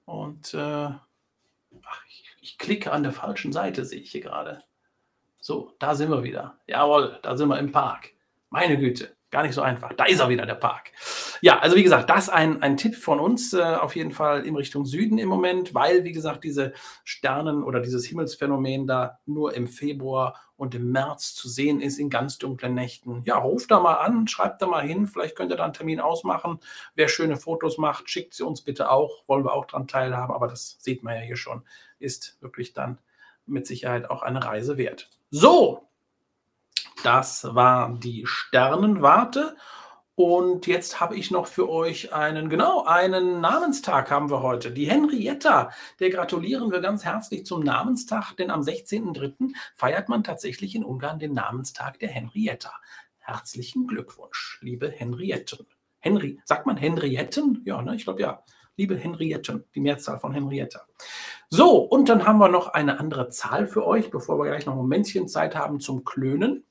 Und 0.04 0.54
äh, 0.54 0.90
Ach, 1.86 2.04
ich, 2.08 2.24
ich 2.40 2.58
klicke 2.58 2.92
an 2.92 3.02
der 3.02 3.12
falschen 3.12 3.52
Seite, 3.52 3.84
sehe 3.84 4.00
ich 4.00 4.12
hier 4.12 4.20
gerade. 4.20 4.62
So, 5.40 5.74
da 5.78 5.94
sind 5.94 6.10
wir 6.10 6.22
wieder. 6.22 6.58
Jawohl, 6.66 7.18
da 7.22 7.36
sind 7.36 7.48
wir 7.48 7.58
im 7.58 7.72
Park. 7.72 8.10
Meine 8.50 8.78
Güte, 8.78 9.16
gar 9.34 9.42
nicht 9.42 9.54
so 9.54 9.62
einfach. 9.62 9.92
Da 9.92 10.04
ist 10.04 10.20
er 10.20 10.28
wieder, 10.28 10.46
der 10.46 10.54
Park. 10.54 10.92
Ja, 11.40 11.58
also 11.58 11.74
wie 11.76 11.82
gesagt, 11.82 12.08
das 12.08 12.28
ein, 12.28 12.62
ein 12.62 12.76
Tipp 12.76 12.94
von 12.94 13.18
uns 13.18 13.52
äh, 13.52 13.60
auf 13.60 13.96
jeden 13.96 14.12
Fall 14.12 14.46
in 14.46 14.54
Richtung 14.54 14.86
Süden 14.86 15.18
im 15.18 15.28
Moment, 15.28 15.74
weil, 15.74 16.04
wie 16.04 16.12
gesagt, 16.12 16.44
diese 16.44 16.72
Sternen 17.02 17.64
oder 17.64 17.80
dieses 17.80 18.06
Himmelsphänomen 18.06 18.86
da 18.86 19.18
nur 19.26 19.54
im 19.54 19.66
Februar 19.66 20.40
und 20.56 20.74
im 20.76 20.92
März 20.92 21.34
zu 21.34 21.48
sehen 21.48 21.80
ist 21.80 21.98
in 21.98 22.10
ganz 22.10 22.38
dunklen 22.38 22.74
Nächten. 22.74 23.22
Ja, 23.24 23.36
ruft 23.38 23.72
da 23.72 23.80
mal 23.80 23.94
an, 23.94 24.28
schreibt 24.28 24.62
da 24.62 24.66
mal 24.66 24.86
hin, 24.86 25.08
vielleicht 25.08 25.34
könnt 25.34 25.50
ihr 25.50 25.56
da 25.56 25.64
einen 25.64 25.72
Termin 25.72 25.98
ausmachen. 25.98 26.60
Wer 26.94 27.08
schöne 27.08 27.36
Fotos 27.36 27.76
macht, 27.76 28.08
schickt 28.08 28.34
sie 28.34 28.44
uns 28.44 28.62
bitte 28.62 28.88
auch, 28.88 29.24
wollen 29.26 29.44
wir 29.44 29.52
auch 29.52 29.66
daran 29.66 29.88
teilhaben, 29.88 30.32
aber 30.32 30.46
das 30.46 30.76
sieht 30.78 31.02
man 31.02 31.16
ja 31.16 31.22
hier 31.22 31.36
schon, 31.36 31.64
ist 31.98 32.38
wirklich 32.40 32.72
dann 32.72 32.98
mit 33.46 33.66
Sicherheit 33.66 34.08
auch 34.10 34.22
eine 34.22 34.44
Reise 34.44 34.78
wert. 34.78 35.10
So, 35.30 35.88
das 37.04 37.44
war 37.54 37.94
die 37.98 38.24
Sternenwarte. 38.26 39.56
Und 40.16 40.68
jetzt 40.68 41.00
habe 41.00 41.16
ich 41.16 41.32
noch 41.32 41.48
für 41.48 41.68
euch 41.68 42.12
einen, 42.12 42.48
genau, 42.48 42.84
einen 42.84 43.40
Namenstag 43.40 44.12
haben 44.12 44.30
wir 44.30 44.42
heute. 44.42 44.70
Die 44.70 44.88
Henrietta, 44.88 45.70
der 45.98 46.10
gratulieren 46.10 46.70
wir 46.70 46.80
ganz 46.80 47.04
herzlich 47.04 47.44
zum 47.44 47.64
Namenstag, 47.64 48.34
denn 48.36 48.50
am 48.50 48.60
16.03. 48.60 49.52
feiert 49.74 50.08
man 50.08 50.22
tatsächlich 50.22 50.76
in 50.76 50.84
Ungarn 50.84 51.18
den 51.18 51.34
Namenstag 51.34 51.98
der 51.98 52.10
Henrietta. 52.10 52.72
Herzlichen 53.18 53.88
Glückwunsch, 53.88 54.60
liebe 54.62 54.88
Henrietten. 54.88 55.66
Henry, 55.98 56.40
sagt 56.44 56.66
man 56.66 56.76
Henrietten? 56.76 57.62
Ja, 57.64 57.82
ne, 57.82 57.96
ich 57.96 58.04
glaube 58.04 58.22
ja. 58.22 58.44
Liebe 58.76 58.96
Henrietten, 58.96 59.64
die 59.74 59.80
Mehrzahl 59.80 60.18
von 60.18 60.32
Henrietta. 60.32 60.82
So, 61.48 61.78
und 61.78 62.08
dann 62.08 62.26
haben 62.26 62.38
wir 62.38 62.48
noch 62.48 62.68
eine 62.68 62.98
andere 62.98 63.28
Zahl 63.28 63.66
für 63.66 63.86
euch, 63.86 64.10
bevor 64.10 64.38
wir 64.38 64.46
gleich 64.46 64.66
noch 64.66 64.74
ein 64.74 64.78
Momentchen 64.78 65.28
Zeit 65.28 65.54
haben 65.54 65.78
zum 65.78 66.04
Klönen 66.04 66.64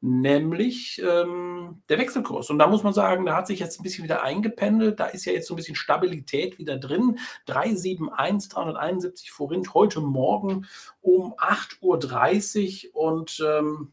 nämlich 0.00 1.00
ähm, 1.02 1.82
der 1.88 1.98
Wechselkurs. 1.98 2.50
Und 2.50 2.58
da 2.58 2.66
muss 2.66 2.82
man 2.82 2.94
sagen, 2.94 3.26
da 3.26 3.36
hat 3.36 3.46
sich 3.46 3.60
jetzt 3.60 3.80
ein 3.80 3.82
bisschen 3.82 4.04
wieder 4.04 4.22
eingependelt. 4.22 4.98
Da 4.98 5.06
ist 5.06 5.26
ja 5.26 5.32
jetzt 5.32 5.46
so 5.46 5.54
ein 5.54 5.56
bisschen 5.56 5.76
Stabilität 5.76 6.58
wieder 6.58 6.78
drin. 6.78 7.18
371, 7.46 8.50
371 8.50 9.30
Forint 9.30 9.74
heute 9.74 10.00
Morgen 10.00 10.66
um 11.02 11.34
8.30 11.34 12.92
Uhr. 12.92 13.12
Und 13.12 13.44
ähm, 13.46 13.92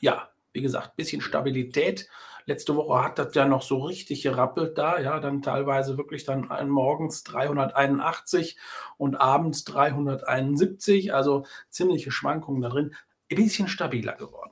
ja, 0.00 0.30
wie 0.52 0.62
gesagt, 0.62 0.90
ein 0.90 0.96
bisschen 0.96 1.20
Stabilität. 1.20 2.08
Letzte 2.46 2.74
Woche 2.74 3.04
hat 3.04 3.18
das 3.18 3.34
ja 3.34 3.44
noch 3.46 3.62
so 3.62 3.78
richtig 3.78 4.22
gerappelt 4.22 4.76
da, 4.78 4.98
ja, 4.98 5.20
dann 5.20 5.42
teilweise 5.42 5.98
wirklich 5.98 6.24
dann 6.24 6.48
morgens 6.68 7.22
381 7.24 8.56
und 8.96 9.16
abends 9.16 9.64
371, 9.64 11.14
also 11.14 11.44
ziemliche 11.68 12.10
Schwankungen 12.10 12.62
da 12.62 12.70
drin. 12.70 12.94
Ein 13.30 13.36
bisschen 13.36 13.68
stabiler 13.68 14.14
geworden. 14.14 14.50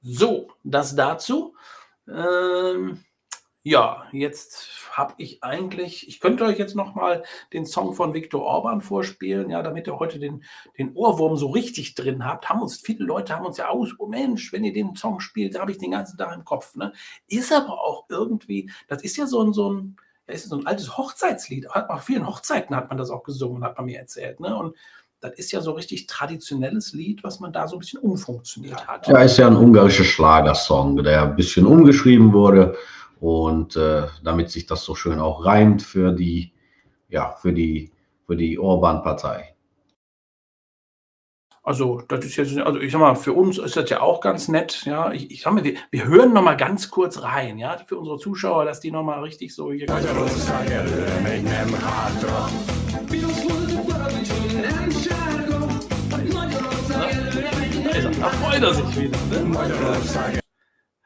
So, 0.00 0.48
das 0.64 0.94
dazu. 0.94 1.54
Ähm, 2.06 3.04
ja, 3.64 4.06
jetzt 4.12 4.88
habe 4.92 5.14
ich 5.18 5.42
eigentlich, 5.42 6.08
ich 6.08 6.20
könnte 6.20 6.44
euch 6.44 6.58
jetzt 6.58 6.74
nochmal 6.74 7.24
den 7.52 7.66
Song 7.66 7.92
von 7.92 8.14
Viktor 8.14 8.42
Orban 8.42 8.80
vorspielen, 8.80 9.50
ja, 9.50 9.62
damit 9.62 9.86
ihr 9.86 9.98
heute 9.98 10.18
den, 10.18 10.42
den 10.78 10.94
Ohrwurm 10.94 11.36
so 11.36 11.48
richtig 11.50 11.94
drin 11.94 12.24
habt. 12.24 12.48
Haben 12.48 12.62
uns, 12.62 12.80
viele 12.80 13.04
Leute 13.04 13.34
haben 13.34 13.44
uns 13.44 13.58
ja 13.58 13.68
aus, 13.68 13.90
oh 13.98 14.06
Mensch, 14.06 14.52
wenn 14.52 14.64
ihr 14.64 14.72
den 14.72 14.94
Song 14.94 15.20
spielt, 15.20 15.54
da 15.54 15.60
habe 15.60 15.72
ich 15.72 15.78
den 15.78 15.90
ganzen 15.90 16.16
Tag 16.16 16.34
im 16.34 16.44
Kopf. 16.44 16.76
Ne? 16.76 16.92
Ist 17.26 17.52
aber 17.52 17.82
auch 17.82 18.06
irgendwie, 18.08 18.70
das 18.86 19.02
ist 19.02 19.16
ja 19.16 19.26
so 19.26 19.42
ein, 19.42 19.52
so 19.52 19.70
ein, 19.72 19.96
ja, 20.26 20.34
ist 20.34 20.48
so 20.48 20.56
ein 20.56 20.66
altes 20.66 20.96
Hochzeitslied. 20.96 21.68
Hat 21.70 21.88
man 21.88 22.00
vielen 22.00 22.26
Hochzeiten 22.26 22.74
hat 22.76 22.88
man 22.88 22.96
das 22.96 23.10
auch 23.10 23.24
gesungen, 23.24 23.64
hat 23.64 23.76
man 23.76 23.86
mir 23.86 23.98
erzählt. 23.98 24.40
Ne? 24.40 24.56
Und 24.56 24.76
das 25.20 25.32
ist 25.32 25.52
ja 25.52 25.60
so 25.60 25.72
richtig 25.72 26.06
traditionelles 26.06 26.92
Lied, 26.92 27.24
was 27.24 27.40
man 27.40 27.52
da 27.52 27.66
so 27.66 27.76
ein 27.76 27.80
bisschen 27.80 28.00
umfunktioniert 28.00 28.86
hat. 28.86 29.08
Ja, 29.08 29.22
ist 29.22 29.38
ja 29.38 29.46
ein 29.46 29.56
ungarischer 29.56 30.04
Schlagersong, 30.04 31.02
der 31.02 31.24
ein 31.24 31.36
bisschen 31.36 31.66
umgeschrieben 31.66 32.32
wurde 32.32 32.76
und 33.20 33.76
äh, 33.76 34.06
damit 34.22 34.50
sich 34.50 34.66
das 34.66 34.84
so 34.84 34.94
schön 34.94 35.18
auch 35.18 35.44
reimt 35.44 35.82
für 35.82 36.12
die, 36.12 36.52
ja, 37.08 37.32
für 37.40 37.52
die, 37.52 37.90
für 38.26 38.36
die 38.36 38.58
Orban-Partei. 38.58 39.54
Also, 41.68 42.00
das 42.08 42.24
ist 42.24 42.36
jetzt, 42.36 42.56
also 42.56 42.80
ich 42.80 42.92
sag 42.92 43.00
mal, 43.00 43.14
für 43.14 43.34
uns 43.34 43.58
ist 43.58 43.76
das 43.76 43.90
ja 43.90 44.00
auch 44.00 44.22
ganz 44.22 44.48
nett. 44.48 44.86
Ja, 44.86 45.12
ich, 45.12 45.30
ich 45.30 45.42
sag 45.42 45.52
mal, 45.52 45.64
wir, 45.64 45.74
wir 45.90 46.04
hören 46.06 46.32
noch 46.32 46.42
mal 46.42 46.56
ganz 46.56 46.90
kurz 46.90 47.22
rein, 47.22 47.58
ja, 47.58 47.76
für 47.86 47.98
unsere 47.98 48.18
Zuschauer, 48.18 48.64
dass 48.64 48.80
die 48.80 48.90
noch 48.90 49.02
mal 49.02 49.20
richtig 49.20 49.54
so 49.54 49.70
hier. 49.70 49.86
Da 58.20 58.28
freut 58.30 58.62
er 58.62 58.74
sich 58.74 59.00
wieder, 59.00 59.18
ne? 59.30 60.40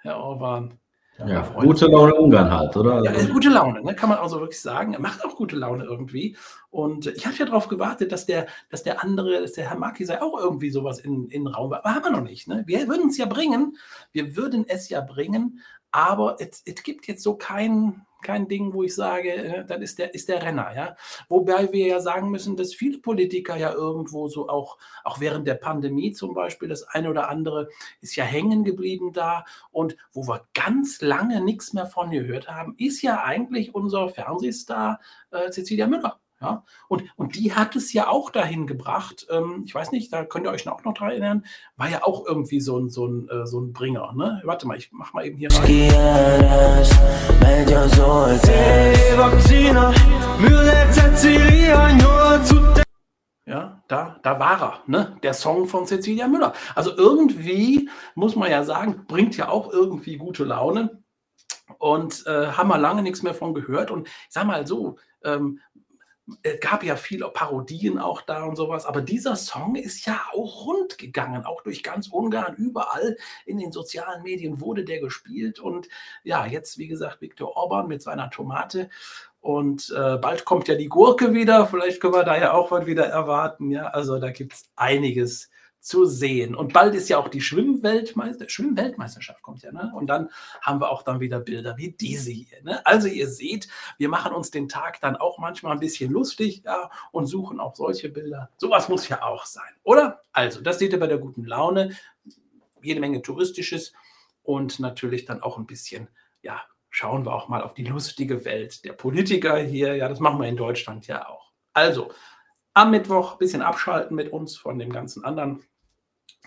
Herr 0.02 0.16
Orban. 0.16 0.78
Ja, 1.18 1.42
gute 1.42 1.86
Laune 1.86 2.14
Ungarn 2.14 2.50
halt, 2.50 2.76
oder? 2.76 3.04
Ja, 3.04 3.10
ist 3.12 3.30
gute 3.30 3.50
Laune, 3.50 3.82
ne? 3.82 3.94
kann 3.94 4.08
man 4.08 4.18
also 4.18 4.40
wirklich 4.40 4.60
sagen. 4.60 4.94
Er 4.94 5.00
macht 5.00 5.24
auch 5.24 5.36
gute 5.36 5.56
Laune 5.56 5.84
irgendwie. 5.84 6.36
Und 6.70 7.06
ich 7.06 7.26
habe 7.26 7.36
ja 7.36 7.44
darauf 7.44 7.68
gewartet, 7.68 8.12
dass 8.12 8.26
der, 8.26 8.46
dass 8.70 8.82
der 8.82 9.02
andere, 9.02 9.42
dass 9.42 9.52
der 9.52 9.68
Herr 9.68 9.78
Maki 9.78 10.04
sei 10.04 10.22
auch 10.22 10.40
irgendwie 10.40 10.70
sowas 10.70 10.98
in, 11.00 11.28
in 11.28 11.44
den 11.44 11.46
Raum 11.48 11.70
war. 11.70 11.80
Aber 11.84 11.94
haben 11.94 12.04
wir 12.04 12.10
noch 12.10 12.22
nicht. 12.22 12.48
Ne? 12.48 12.64
Wir 12.66 12.88
würden 12.88 13.10
es 13.10 13.18
ja 13.18 13.26
bringen. 13.26 13.76
Wir 14.12 14.36
würden 14.36 14.64
es 14.66 14.88
ja 14.88 15.00
bringen. 15.00 15.60
Aber 15.90 16.36
es, 16.40 16.64
gibt 16.82 17.06
jetzt 17.06 17.22
so 17.22 17.34
kein, 17.34 18.06
kein 18.22 18.48
Ding, 18.48 18.72
wo 18.72 18.82
ich 18.82 18.94
sage, 18.94 19.32
äh, 19.32 19.64
dann 19.66 19.82
ist 19.82 19.98
der, 19.98 20.14
ist 20.14 20.28
der 20.28 20.42
Renner. 20.42 20.72
Ja? 20.74 20.96
Wobei 21.28 21.72
wir 21.72 21.86
ja 21.86 22.00
sagen 22.00 22.30
müssen, 22.30 22.56
dass 22.56 22.74
viele 22.74 22.98
Politiker 22.98 23.56
ja 23.56 23.72
irgendwo 23.72 24.28
so 24.28 24.48
auch, 24.48 24.78
auch 25.04 25.20
während 25.20 25.46
der 25.46 25.54
Pandemie 25.54 26.12
zum 26.12 26.34
Beispiel, 26.34 26.68
das 26.68 26.84
eine 26.84 27.10
oder 27.10 27.28
andere 27.28 27.68
ist 28.00 28.16
ja 28.16 28.24
hängen 28.24 28.64
geblieben 28.64 29.12
da. 29.12 29.44
Und 29.70 29.96
wo 30.12 30.26
wir 30.26 30.46
ganz 30.54 31.00
lange 31.00 31.42
nichts 31.42 31.72
mehr 31.72 31.86
von 31.86 32.10
gehört 32.10 32.48
haben, 32.48 32.74
ist 32.78 33.02
ja 33.02 33.22
eigentlich 33.24 33.74
unser 33.74 34.08
Fernsehstar 34.08 35.00
äh, 35.30 35.50
Cecilia 35.50 35.86
Müller. 35.86 36.21
Ja, 36.42 36.64
und, 36.88 37.04
und 37.14 37.36
die 37.36 37.54
hat 37.54 37.76
es 37.76 37.92
ja 37.92 38.08
auch 38.08 38.28
dahin 38.28 38.66
gebracht. 38.66 39.28
Ähm, 39.30 39.62
ich 39.64 39.72
weiß 39.72 39.92
nicht, 39.92 40.12
da 40.12 40.24
könnt 40.24 40.44
ihr 40.44 40.50
euch 40.50 40.68
auch 40.68 40.82
noch 40.82 40.92
daran 40.92 41.10
erinnern, 41.10 41.46
war 41.76 41.88
ja 41.88 42.02
auch 42.02 42.26
irgendwie 42.26 42.60
so 42.60 42.76
ein, 42.80 42.90
so 42.90 43.06
ein, 43.06 43.28
äh, 43.28 43.46
so 43.46 43.60
ein 43.60 43.72
Bringer. 43.72 44.12
Ne? 44.14 44.42
Warte 44.44 44.66
mal, 44.66 44.76
ich 44.76 44.90
mach 44.90 45.12
mal 45.12 45.24
eben 45.24 45.36
hier 45.36 45.50
rein. 45.52 45.64
Ja, 53.46 53.80
da, 53.86 54.18
da 54.24 54.40
war 54.40 54.60
er, 54.60 54.82
ne? 54.86 55.16
Der 55.22 55.34
Song 55.34 55.68
von 55.68 55.86
Cecilia 55.86 56.26
Müller. 56.26 56.54
Also 56.74 56.96
irgendwie, 56.96 57.88
muss 58.16 58.34
man 58.34 58.50
ja 58.50 58.64
sagen, 58.64 59.04
bringt 59.06 59.36
ja 59.36 59.48
auch 59.48 59.72
irgendwie 59.72 60.16
gute 60.16 60.42
Laune. 60.42 61.02
Und 61.78 62.26
äh, 62.26 62.48
haben 62.48 62.68
wir 62.68 62.78
lange 62.78 63.02
nichts 63.02 63.22
mehr 63.22 63.34
von 63.34 63.54
gehört. 63.54 63.90
Und 63.90 64.08
ich 64.08 64.14
sag 64.30 64.46
mal 64.46 64.66
so, 64.66 64.96
ähm, 65.24 65.60
es 66.42 66.60
gab 66.60 66.84
ja 66.84 66.96
viele 66.96 67.28
Parodien 67.28 67.98
auch 67.98 68.22
da 68.22 68.44
und 68.44 68.56
sowas, 68.56 68.86
aber 68.86 69.02
dieser 69.02 69.36
Song 69.36 69.74
ist 69.74 70.06
ja 70.06 70.20
auch 70.32 70.66
rund 70.66 70.96
gegangen, 70.98 71.44
auch 71.44 71.62
durch 71.62 71.82
ganz 71.82 72.08
Ungarn, 72.08 72.54
überall 72.54 73.16
in 73.44 73.58
den 73.58 73.72
sozialen 73.72 74.22
Medien 74.22 74.60
wurde 74.60 74.84
der 74.84 75.00
gespielt 75.00 75.58
und 75.58 75.88
ja, 76.22 76.46
jetzt 76.46 76.78
wie 76.78 76.86
gesagt 76.86 77.20
Viktor 77.20 77.56
Orban 77.56 77.88
mit 77.88 78.02
seiner 78.02 78.30
Tomate 78.30 78.88
und 79.40 79.92
äh, 79.96 80.16
bald 80.18 80.44
kommt 80.44 80.68
ja 80.68 80.76
die 80.76 80.88
Gurke 80.88 81.34
wieder, 81.34 81.66
vielleicht 81.66 82.00
können 82.00 82.14
wir 82.14 82.24
da 82.24 82.38
ja 82.38 82.52
auch 82.52 82.70
was 82.70 82.86
wieder 82.86 83.06
erwarten, 83.06 83.70
ja, 83.70 83.86
also 83.86 84.18
da 84.18 84.30
gibt 84.30 84.52
es 84.52 84.70
einiges 84.76 85.50
zu 85.82 86.04
sehen. 86.04 86.54
Und 86.54 86.72
bald 86.72 86.94
ist 86.94 87.08
ja 87.08 87.18
auch 87.18 87.28
die 87.28 87.40
Schwimmweltmeister 87.40 88.48
Schwimmweltmeisterschaft 88.48 89.42
kommt 89.42 89.62
ja, 89.62 89.72
ne? 89.72 89.92
Und 89.96 90.06
dann 90.06 90.30
haben 90.60 90.80
wir 90.80 90.90
auch 90.90 91.02
dann 91.02 91.18
wieder 91.18 91.40
Bilder 91.40 91.76
wie 91.76 91.90
diese 91.90 92.30
hier. 92.30 92.62
Ne? 92.62 92.86
Also 92.86 93.08
ihr 93.08 93.26
seht, 93.26 93.66
wir 93.98 94.08
machen 94.08 94.32
uns 94.32 94.52
den 94.52 94.68
Tag 94.68 95.00
dann 95.00 95.16
auch 95.16 95.38
manchmal 95.38 95.72
ein 95.72 95.80
bisschen 95.80 96.12
lustig 96.12 96.62
ja, 96.64 96.88
und 97.10 97.26
suchen 97.26 97.58
auch 97.58 97.74
solche 97.74 98.08
Bilder. 98.08 98.48
Sowas 98.58 98.88
muss 98.88 99.08
ja 99.08 99.22
auch 99.24 99.44
sein, 99.44 99.74
oder? 99.82 100.22
Also, 100.32 100.60
das 100.60 100.78
seht 100.78 100.92
ihr 100.92 101.00
bei 101.00 101.08
der 101.08 101.18
guten 101.18 101.44
Laune. 101.44 101.96
Jede 102.80 103.00
Menge 103.00 103.20
Touristisches 103.20 103.92
und 104.44 104.78
natürlich 104.78 105.24
dann 105.24 105.42
auch 105.42 105.58
ein 105.58 105.66
bisschen, 105.66 106.08
ja, 106.42 106.62
schauen 106.90 107.26
wir 107.26 107.34
auch 107.34 107.48
mal 107.48 107.62
auf 107.62 107.74
die 107.74 107.84
lustige 107.84 108.44
Welt 108.44 108.84
der 108.84 108.92
Politiker 108.92 109.58
hier. 109.58 109.96
Ja, 109.96 110.08
das 110.08 110.20
machen 110.20 110.40
wir 110.40 110.48
in 110.48 110.56
Deutschland 110.56 111.08
ja 111.08 111.28
auch. 111.28 111.50
Also, 111.72 112.12
am 112.72 112.92
Mittwoch 112.92 113.32
ein 113.32 113.38
bisschen 113.38 113.62
abschalten 113.62 114.14
mit 114.14 114.32
uns 114.32 114.56
von 114.56 114.78
dem 114.78 114.92
ganzen 114.92 115.24
anderen 115.24 115.64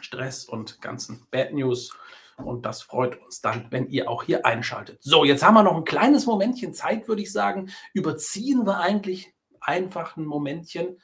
Stress 0.02 0.46
und 0.46 0.82
ganzen 0.82 1.26
Bad 1.32 1.54
News. 1.54 1.96
Und 2.38 2.66
das 2.66 2.82
freut 2.82 3.22
uns 3.22 3.42
dann, 3.42 3.68
wenn 3.70 3.88
ihr 3.90 4.10
auch 4.10 4.24
hier 4.24 4.46
einschaltet. 4.46 5.00
So, 5.02 5.24
jetzt 5.24 5.44
haben 5.44 5.54
wir 5.54 5.64
noch 5.64 5.78
ein 5.78 5.86
kleines 5.86 6.26
Momentchen 6.26 6.74
Zeit, 6.74 7.08
würde 7.08 7.22
ich 7.22 7.32
sagen. 7.32 7.70
Überziehen 7.94 8.66
wir 8.66 8.80
eigentlich 8.80 9.34
einfach 9.62 10.18
ein 10.18 10.26
Momentchen 10.26 10.98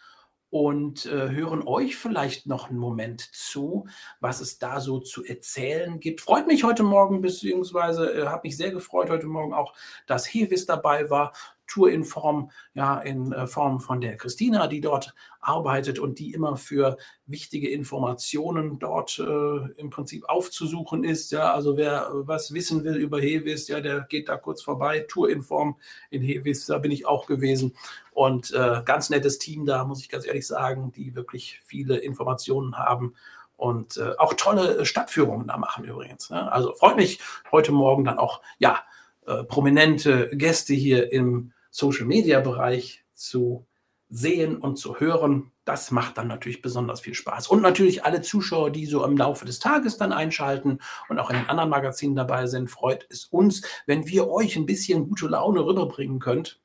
und 0.51 1.05
äh, 1.05 1.29
hören 1.29 1.65
euch 1.65 1.95
vielleicht 1.95 2.45
noch 2.45 2.69
einen 2.69 2.77
Moment 2.77 3.21
zu, 3.33 3.87
was 4.19 4.41
es 4.41 4.59
da 4.59 4.81
so 4.81 4.99
zu 4.99 5.23
erzählen 5.23 6.01
gibt. 6.01 6.19
Freut 6.19 6.45
mich 6.45 6.65
heute 6.65 6.83
Morgen, 6.83 7.21
beziehungsweise 7.21 8.11
äh, 8.11 8.27
habe 8.27 8.41
mich 8.43 8.57
sehr 8.57 8.71
gefreut 8.71 9.09
heute 9.09 9.27
Morgen 9.27 9.53
auch, 9.53 9.73
dass 10.07 10.25
Hevis 10.25 10.65
dabei 10.65 11.09
war. 11.09 11.31
Tour 11.71 11.89
in 11.89 12.03
Form, 12.03 12.51
ja, 12.73 12.99
in 12.99 13.31
äh, 13.31 13.47
Form 13.47 13.79
von 13.79 14.01
der 14.01 14.17
Christina, 14.17 14.67
die 14.67 14.81
dort 14.81 15.13
arbeitet 15.39 15.99
und 15.99 16.19
die 16.19 16.33
immer 16.33 16.57
für 16.57 16.97
wichtige 17.25 17.69
Informationen 17.69 18.77
dort 18.77 19.17
äh, 19.19 19.79
im 19.79 19.89
Prinzip 19.89 20.25
aufzusuchen 20.27 21.05
ist. 21.05 21.31
Ja, 21.31 21.53
also 21.53 21.77
wer 21.77 22.09
was 22.11 22.53
wissen 22.53 22.83
will 22.83 22.97
über 22.97 23.21
Hevis, 23.21 23.69
ja, 23.69 23.79
der 23.79 24.01
geht 24.01 24.27
da 24.27 24.35
kurz 24.35 24.61
vorbei. 24.61 25.05
Tour 25.07 25.29
in 25.29 25.43
Form 25.43 25.77
in 26.09 26.21
Hevis, 26.21 26.65
da 26.65 26.77
bin 26.77 26.91
ich 26.91 27.05
auch 27.05 27.25
gewesen. 27.25 27.73
Und 28.11 28.51
äh, 28.51 28.81
ganz 28.83 29.09
nettes 29.09 29.39
Team 29.39 29.65
da, 29.65 29.85
muss 29.85 30.01
ich 30.01 30.09
ganz 30.09 30.25
ehrlich 30.27 30.45
sagen, 30.45 30.91
die 30.91 31.15
wirklich 31.15 31.61
viele 31.63 31.97
Informationen 31.97 32.77
haben 32.77 33.15
und 33.55 33.95
äh, 33.97 34.13
auch 34.17 34.33
tolle 34.33 34.85
Stadtführungen 34.85 35.47
da 35.47 35.55
machen 35.55 35.85
übrigens. 35.85 36.29
Ne? 36.31 36.51
Also 36.51 36.73
freut 36.73 36.97
mich 36.97 37.19
heute 37.51 37.71
Morgen 37.71 38.03
dann 38.03 38.17
auch, 38.17 38.41
ja, 38.57 38.79
äh, 39.27 39.43
prominente 39.43 40.29
Gäste 40.35 40.73
hier 40.73 41.11
im 41.11 41.53
Social-Media-Bereich 41.71 43.03
zu 43.13 43.65
sehen 44.09 44.57
und 44.57 44.75
zu 44.77 44.99
hören. 44.99 45.51
Das 45.63 45.89
macht 45.89 46.17
dann 46.17 46.27
natürlich 46.27 46.61
besonders 46.61 47.01
viel 47.01 47.13
Spaß. 47.13 47.47
Und 47.47 47.61
natürlich 47.61 48.03
alle 48.03 48.21
Zuschauer, 48.21 48.69
die 48.69 48.85
so 48.85 49.03
im 49.05 49.17
Laufe 49.17 49.45
des 49.45 49.59
Tages 49.59 49.97
dann 49.97 50.11
einschalten 50.11 50.79
und 51.07 51.17
auch 51.17 51.29
in 51.29 51.37
den 51.37 51.49
anderen 51.49 51.69
Magazinen 51.69 52.15
dabei 52.15 52.45
sind, 52.45 52.69
freut 52.69 53.07
es 53.09 53.25
uns, 53.25 53.61
wenn 53.85 54.07
wir 54.07 54.29
euch 54.29 54.57
ein 54.57 54.65
bisschen 54.65 55.07
gute 55.07 55.27
Laune 55.27 55.65
rüberbringen 55.65 56.19
könnt, 56.19 56.59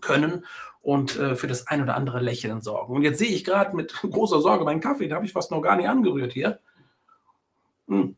können 0.00 0.44
und 0.82 1.18
äh, 1.18 1.34
für 1.34 1.46
das 1.46 1.66
ein 1.66 1.82
oder 1.82 1.96
andere 1.96 2.20
Lächeln 2.20 2.60
sorgen. 2.62 2.94
Und 2.94 3.02
jetzt 3.02 3.18
sehe 3.18 3.28
ich 3.28 3.44
gerade 3.44 3.74
mit 3.74 3.92
großer 4.02 4.40
Sorge 4.40 4.64
meinen 4.64 4.80
Kaffee, 4.80 5.08
den 5.08 5.14
habe 5.14 5.26
ich 5.26 5.32
fast 5.32 5.50
noch 5.50 5.62
gar 5.62 5.76
nicht 5.76 5.88
angerührt 5.88 6.32
hier. 6.32 6.60
Hm. 7.88 8.16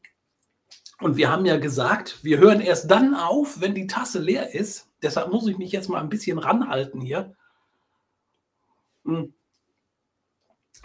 Und 1.03 1.17
wir 1.17 1.31
haben 1.31 1.45
ja 1.45 1.57
gesagt, 1.57 2.21
wir 2.23 2.39
hören 2.39 2.61
erst 2.61 2.89
dann 2.89 3.17
auf, 3.17 3.61
wenn 3.61 3.75
die 3.75 3.89
Tasse 3.89 4.21
leer 4.21 4.55
ist. 4.55 4.89
Deshalb 5.03 5.33
muss 5.33 5.49
ich 5.49 5.59
mich 5.59 5.73
jetzt 5.73 5.89
mal 5.89 6.01
ein 6.01 6.09
bisschen 6.09 6.39
ranhalten 6.39 7.01
hier. 7.01 7.35
Hm. 9.05 9.35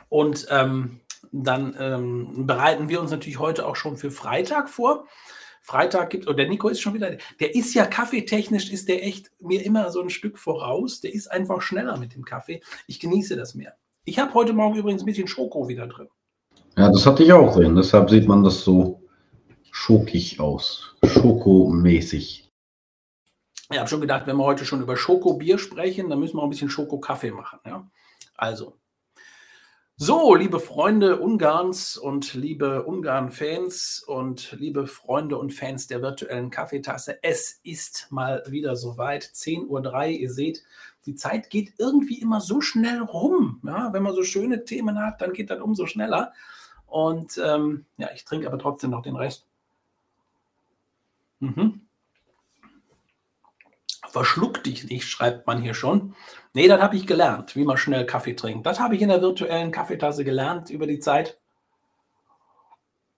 Und 0.09 0.47
ähm, 0.49 1.01
dann 1.31 1.75
ähm, 1.77 2.47
bereiten 2.47 2.89
wir 2.89 2.99
uns 2.99 3.11
natürlich 3.11 3.37
heute 3.37 3.67
auch 3.67 3.75
schon 3.75 3.97
für 3.97 4.09
Freitag 4.09 4.69
vor. 4.69 5.05
Freitag 5.61 6.09
gibt, 6.09 6.27
und 6.27 6.37
der 6.37 6.47
Nico 6.47 6.69
ist 6.69 6.81
schon 6.81 6.95
wieder, 6.95 7.17
der 7.39 7.53
ist 7.53 7.75
ja 7.75 7.85
kaffeetechnisch, 7.85 8.71
ist 8.71 8.87
der 8.87 9.05
echt 9.05 9.29
mir 9.39 9.63
immer 9.63 9.91
so 9.91 10.01
ein 10.01 10.09
Stück 10.09 10.39
voraus. 10.39 10.99
Der 11.01 11.13
ist 11.13 11.31
einfach 11.31 11.61
schneller 11.61 11.97
mit 11.97 12.15
dem 12.15 12.25
Kaffee. 12.25 12.61
Ich 12.87 12.99
genieße 12.99 13.35
das 13.35 13.53
mehr. 13.53 13.75
Ich 14.03 14.17
habe 14.17 14.33
heute 14.33 14.53
Morgen 14.53 14.77
übrigens 14.77 15.03
ein 15.03 15.05
bisschen 15.05 15.27
Schoko 15.27 15.67
wieder 15.67 15.85
drin. 15.85 16.07
Ja, 16.75 16.89
das 16.89 17.05
hatte 17.05 17.23
ich 17.23 17.33
auch 17.33 17.55
drin. 17.55 17.75
Deshalb 17.75 18.09
sieht 18.09 18.27
man 18.27 18.43
das 18.43 18.63
so 18.63 19.06
schokig 19.77 20.39
aus. 20.39 20.95
Schokomäßig. 21.05 22.49
Ich 23.69 23.77
habe 23.77 23.87
schon 23.87 24.01
gedacht, 24.01 24.25
wenn 24.25 24.37
wir 24.37 24.43
heute 24.43 24.65
schon 24.65 24.81
über 24.81 24.97
Schokobier 24.97 25.59
sprechen, 25.59 26.09
dann 26.09 26.19
müssen 26.19 26.35
wir 26.35 26.41
auch 26.41 26.47
ein 26.47 26.49
bisschen 26.49 26.69
Schokokaffee 26.69 27.31
machen. 27.31 27.59
Ja? 27.65 27.87
Also, 28.35 28.77
so, 29.95 30.35
liebe 30.35 30.59
Freunde 30.59 31.19
Ungarns 31.19 31.95
und 31.95 32.33
liebe 32.33 32.83
Ungarn-Fans 32.83 34.03
und 34.05 34.51
liebe 34.59 34.87
Freunde 34.87 35.37
und 35.37 35.53
Fans 35.53 35.87
der 35.87 36.01
virtuellen 36.01 36.49
Kaffeetasse, 36.49 37.19
es 37.21 37.59
ist 37.63 38.07
mal 38.09 38.43
wieder 38.47 38.75
soweit, 38.75 39.23
10.03 39.23 39.67
Uhr. 39.67 40.05
Ihr 40.05 40.31
seht, 40.31 40.63
die 41.05 41.15
Zeit 41.15 41.49
geht 41.49 41.73
irgendwie 41.77 42.19
immer 42.19 42.41
so 42.41 42.61
schnell 42.61 43.01
rum. 43.01 43.61
Ja? 43.63 43.93
Wenn 43.93 44.03
man 44.03 44.15
so 44.15 44.23
schöne 44.23 44.65
Themen 44.65 44.99
hat, 44.99 45.21
dann 45.21 45.33
geht 45.33 45.49
das 45.51 45.61
umso 45.61 45.85
schneller. 45.85 46.33
Und 46.87 47.39
ähm, 47.43 47.85
ja, 47.97 48.09
ich 48.15 48.25
trinke 48.25 48.47
aber 48.47 48.59
trotzdem 48.59 48.89
noch 48.91 49.01
den 49.01 49.15
Rest. 49.15 49.46
Mhm. 51.39 51.87
Verschluck 54.09 54.63
dich 54.63 54.85
nicht, 54.85 55.07
schreibt 55.07 55.47
man 55.47 55.61
hier 55.61 55.73
schon. 55.73 56.15
Nee, 56.53 56.67
das 56.67 56.81
habe 56.81 56.95
ich 56.95 57.05
gelernt, 57.05 57.55
wie 57.55 57.65
man 57.65 57.77
schnell 57.77 58.05
Kaffee 58.05 58.33
trinkt. 58.33 58.65
Das 58.65 58.79
habe 58.79 58.95
ich 58.95 59.01
in 59.01 59.09
der 59.09 59.21
virtuellen 59.21 59.71
Kaffeetasse 59.71 60.23
gelernt 60.23 60.69
über 60.69 60.87
die 60.87 60.99
Zeit. 60.99 61.39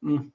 Hm. 0.01 0.33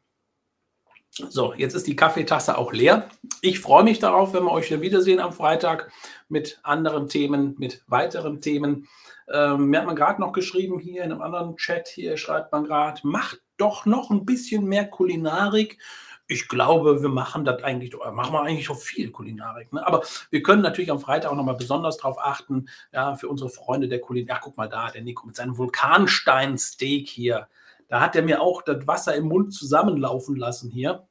So, 1.17 1.55
jetzt 1.55 1.75
ist 1.75 1.87
die 1.87 1.95
Kaffeetasse 1.95 2.59
auch 2.59 2.73
leer. 2.73 3.09
Ich 3.41 3.61
freue 3.61 3.85
mich 3.85 4.01
darauf, 4.01 4.35
wenn 4.35 4.45
wir 4.45 4.51
euch 4.51 4.71
wiedersehen 4.81 5.21
am 5.21 5.33
Freitag 5.33 5.93
mit 6.29 6.59
anderen 6.65 7.09
Themen, 7.09 7.55
mit 7.59 7.85
weiteren 7.87 8.41
Themen. 8.41 8.89
Ähm, 9.33 9.67
mir 9.67 9.79
hat 9.79 9.87
man 9.87 9.95
gerade 9.95 10.21
noch 10.21 10.33
geschrieben 10.33 10.81
hier 10.81 11.05
in 11.05 11.13
einem 11.13 11.23
anderen 11.23 11.57
Chat, 11.57 11.87
hier 11.87 12.17
schreibt 12.17 12.51
man 12.51 12.65
gerade, 12.65 13.01
macht 13.05 13.41
doch 13.59 13.87
noch 13.87 14.11
ein 14.11 14.25
bisschen 14.25 14.65
mehr 14.65 14.87
Kulinarik. 14.87 15.79
Ich 16.27 16.49
glaube, 16.49 17.03
wir 17.03 17.11
machen 17.11 17.45
das 17.45 17.63
eigentlich, 17.63 17.95
machen 18.13 18.33
wir 18.33 18.43
eigentlich 18.43 18.65
schon 18.65 18.77
viel 18.77 19.11
Kulinarik. 19.11 19.73
Ne? 19.73 19.87
Aber 19.87 20.03
wir 20.31 20.43
können 20.43 20.63
natürlich 20.63 20.91
am 20.91 21.01
Freitag 21.01 21.31
auch 21.31 21.37
nochmal 21.37 21.57
besonders 21.57 21.99
darauf 21.99 22.19
achten, 22.19 22.69
ja, 22.93 23.15
für 23.17 23.29
unsere 23.29 23.51
Freunde 23.51 23.89
der 23.89 24.01
Kulinarik. 24.01 24.43
Guck 24.43 24.57
mal 24.57 24.69
da, 24.69 24.91
der 24.91 25.03
Nico 25.03 25.27
mit 25.27 25.37
seinem 25.37 25.59
Vulkanstein-Steak 25.59 27.09
hier. 27.09 27.49
Da 27.89 28.01
hat 28.01 28.17
er 28.17 28.23
mir 28.23 28.41
auch 28.41 28.63
das 28.63 28.87
Wasser 28.87 29.15
im 29.15 29.29
Mund 29.29 29.53
zusammenlaufen 29.53 30.37
lassen 30.37 30.71
hier. 30.71 31.07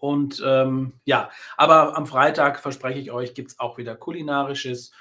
Und 0.00 0.42
ähm, 0.44 0.94
ja, 1.04 1.30
aber 1.56 1.96
am 1.96 2.06
Freitag 2.06 2.58
verspreche 2.58 2.98
ich 2.98 3.10
euch, 3.10 3.34
gibt 3.34 3.52
es 3.52 3.60
auch 3.60 3.78
wieder 3.78 3.94
kulinarisches. 3.94 4.92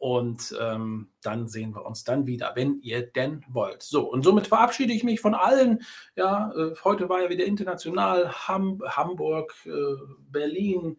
Und 0.00 0.56
ähm, 0.58 1.10
dann 1.22 1.46
sehen 1.46 1.74
wir 1.74 1.84
uns 1.84 2.04
dann 2.04 2.26
wieder, 2.26 2.52
wenn 2.54 2.80
ihr 2.80 3.06
denn 3.06 3.44
wollt. 3.48 3.82
So, 3.82 4.10
und 4.10 4.22
somit 4.22 4.46
verabschiede 4.46 4.94
ich 4.94 5.04
mich 5.04 5.20
von 5.20 5.34
allen. 5.34 5.82
Ja, 6.16 6.50
äh, 6.56 6.74
heute 6.84 7.10
war 7.10 7.22
ja 7.22 7.28
wieder 7.28 7.44
international. 7.44 8.32
Ham 8.48 8.82
Hamburg, 8.82 9.54
äh, 9.66 9.70
Berlin, 10.30 10.96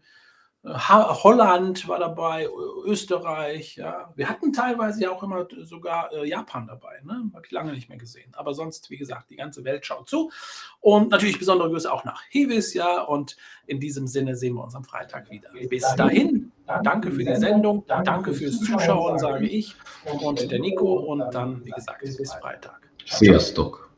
Holland 0.64 1.88
war 1.88 1.98
dabei, 1.98 2.48
Österreich, 2.86 3.78
ja. 3.78 4.14
Wir 4.16 4.30
hatten 4.30 4.54
teilweise 4.54 5.02
ja 5.02 5.10
auch 5.10 5.24
immer 5.24 5.48
sogar 5.64 6.14
äh, 6.14 6.30
Japan 6.30 6.68
dabei, 6.68 7.02
ne? 7.04 7.32
Habe 7.34 7.44
ich 7.48 7.52
lange 7.52 7.72
nicht 7.74 7.90
mehr 7.90 7.98
gesehen. 7.98 8.32
Aber 8.36 8.54
sonst, 8.54 8.92
wie 8.92 8.98
gesagt, 8.98 9.32
die 9.32 9.38
ganze 9.38 9.64
Welt 9.64 9.88
schaut 9.88 10.08
zu. 10.08 10.32
Und 10.80 11.10
natürlich 11.10 11.40
besondere 11.40 11.72
Grüße 11.72 11.92
auch 11.92 12.04
nach 12.04 12.22
Hevis, 12.30 12.76
ja. 12.76 13.02
Und 13.02 13.38
in 13.66 13.80
diesem 13.80 14.06
Sinne 14.06 14.36
sehen 14.36 14.54
wir 14.54 14.64
uns 14.64 14.76
am 14.76 14.84
Freitag 14.84 15.32
wieder. 15.32 15.50
Bis 15.68 15.84
dahin, 15.96 16.51
danke 16.84 17.12
für 17.12 17.24
die 17.24 17.36
Sendung, 17.36 17.84
danke 17.88 18.34
fürs 18.34 18.60
Zuschauen, 18.60 19.20
sage 19.20 19.48
ich 19.48 19.76
und 20.22 20.52
der 20.52 20.60
Nico. 20.60 20.94
Und 20.94 21.34
dann, 21.34 21.66
wie 21.66 21.72
gesagt, 21.72 22.02
bis 22.02 22.34
Freitag. 22.34 22.80
Sziasztok! 23.06 23.91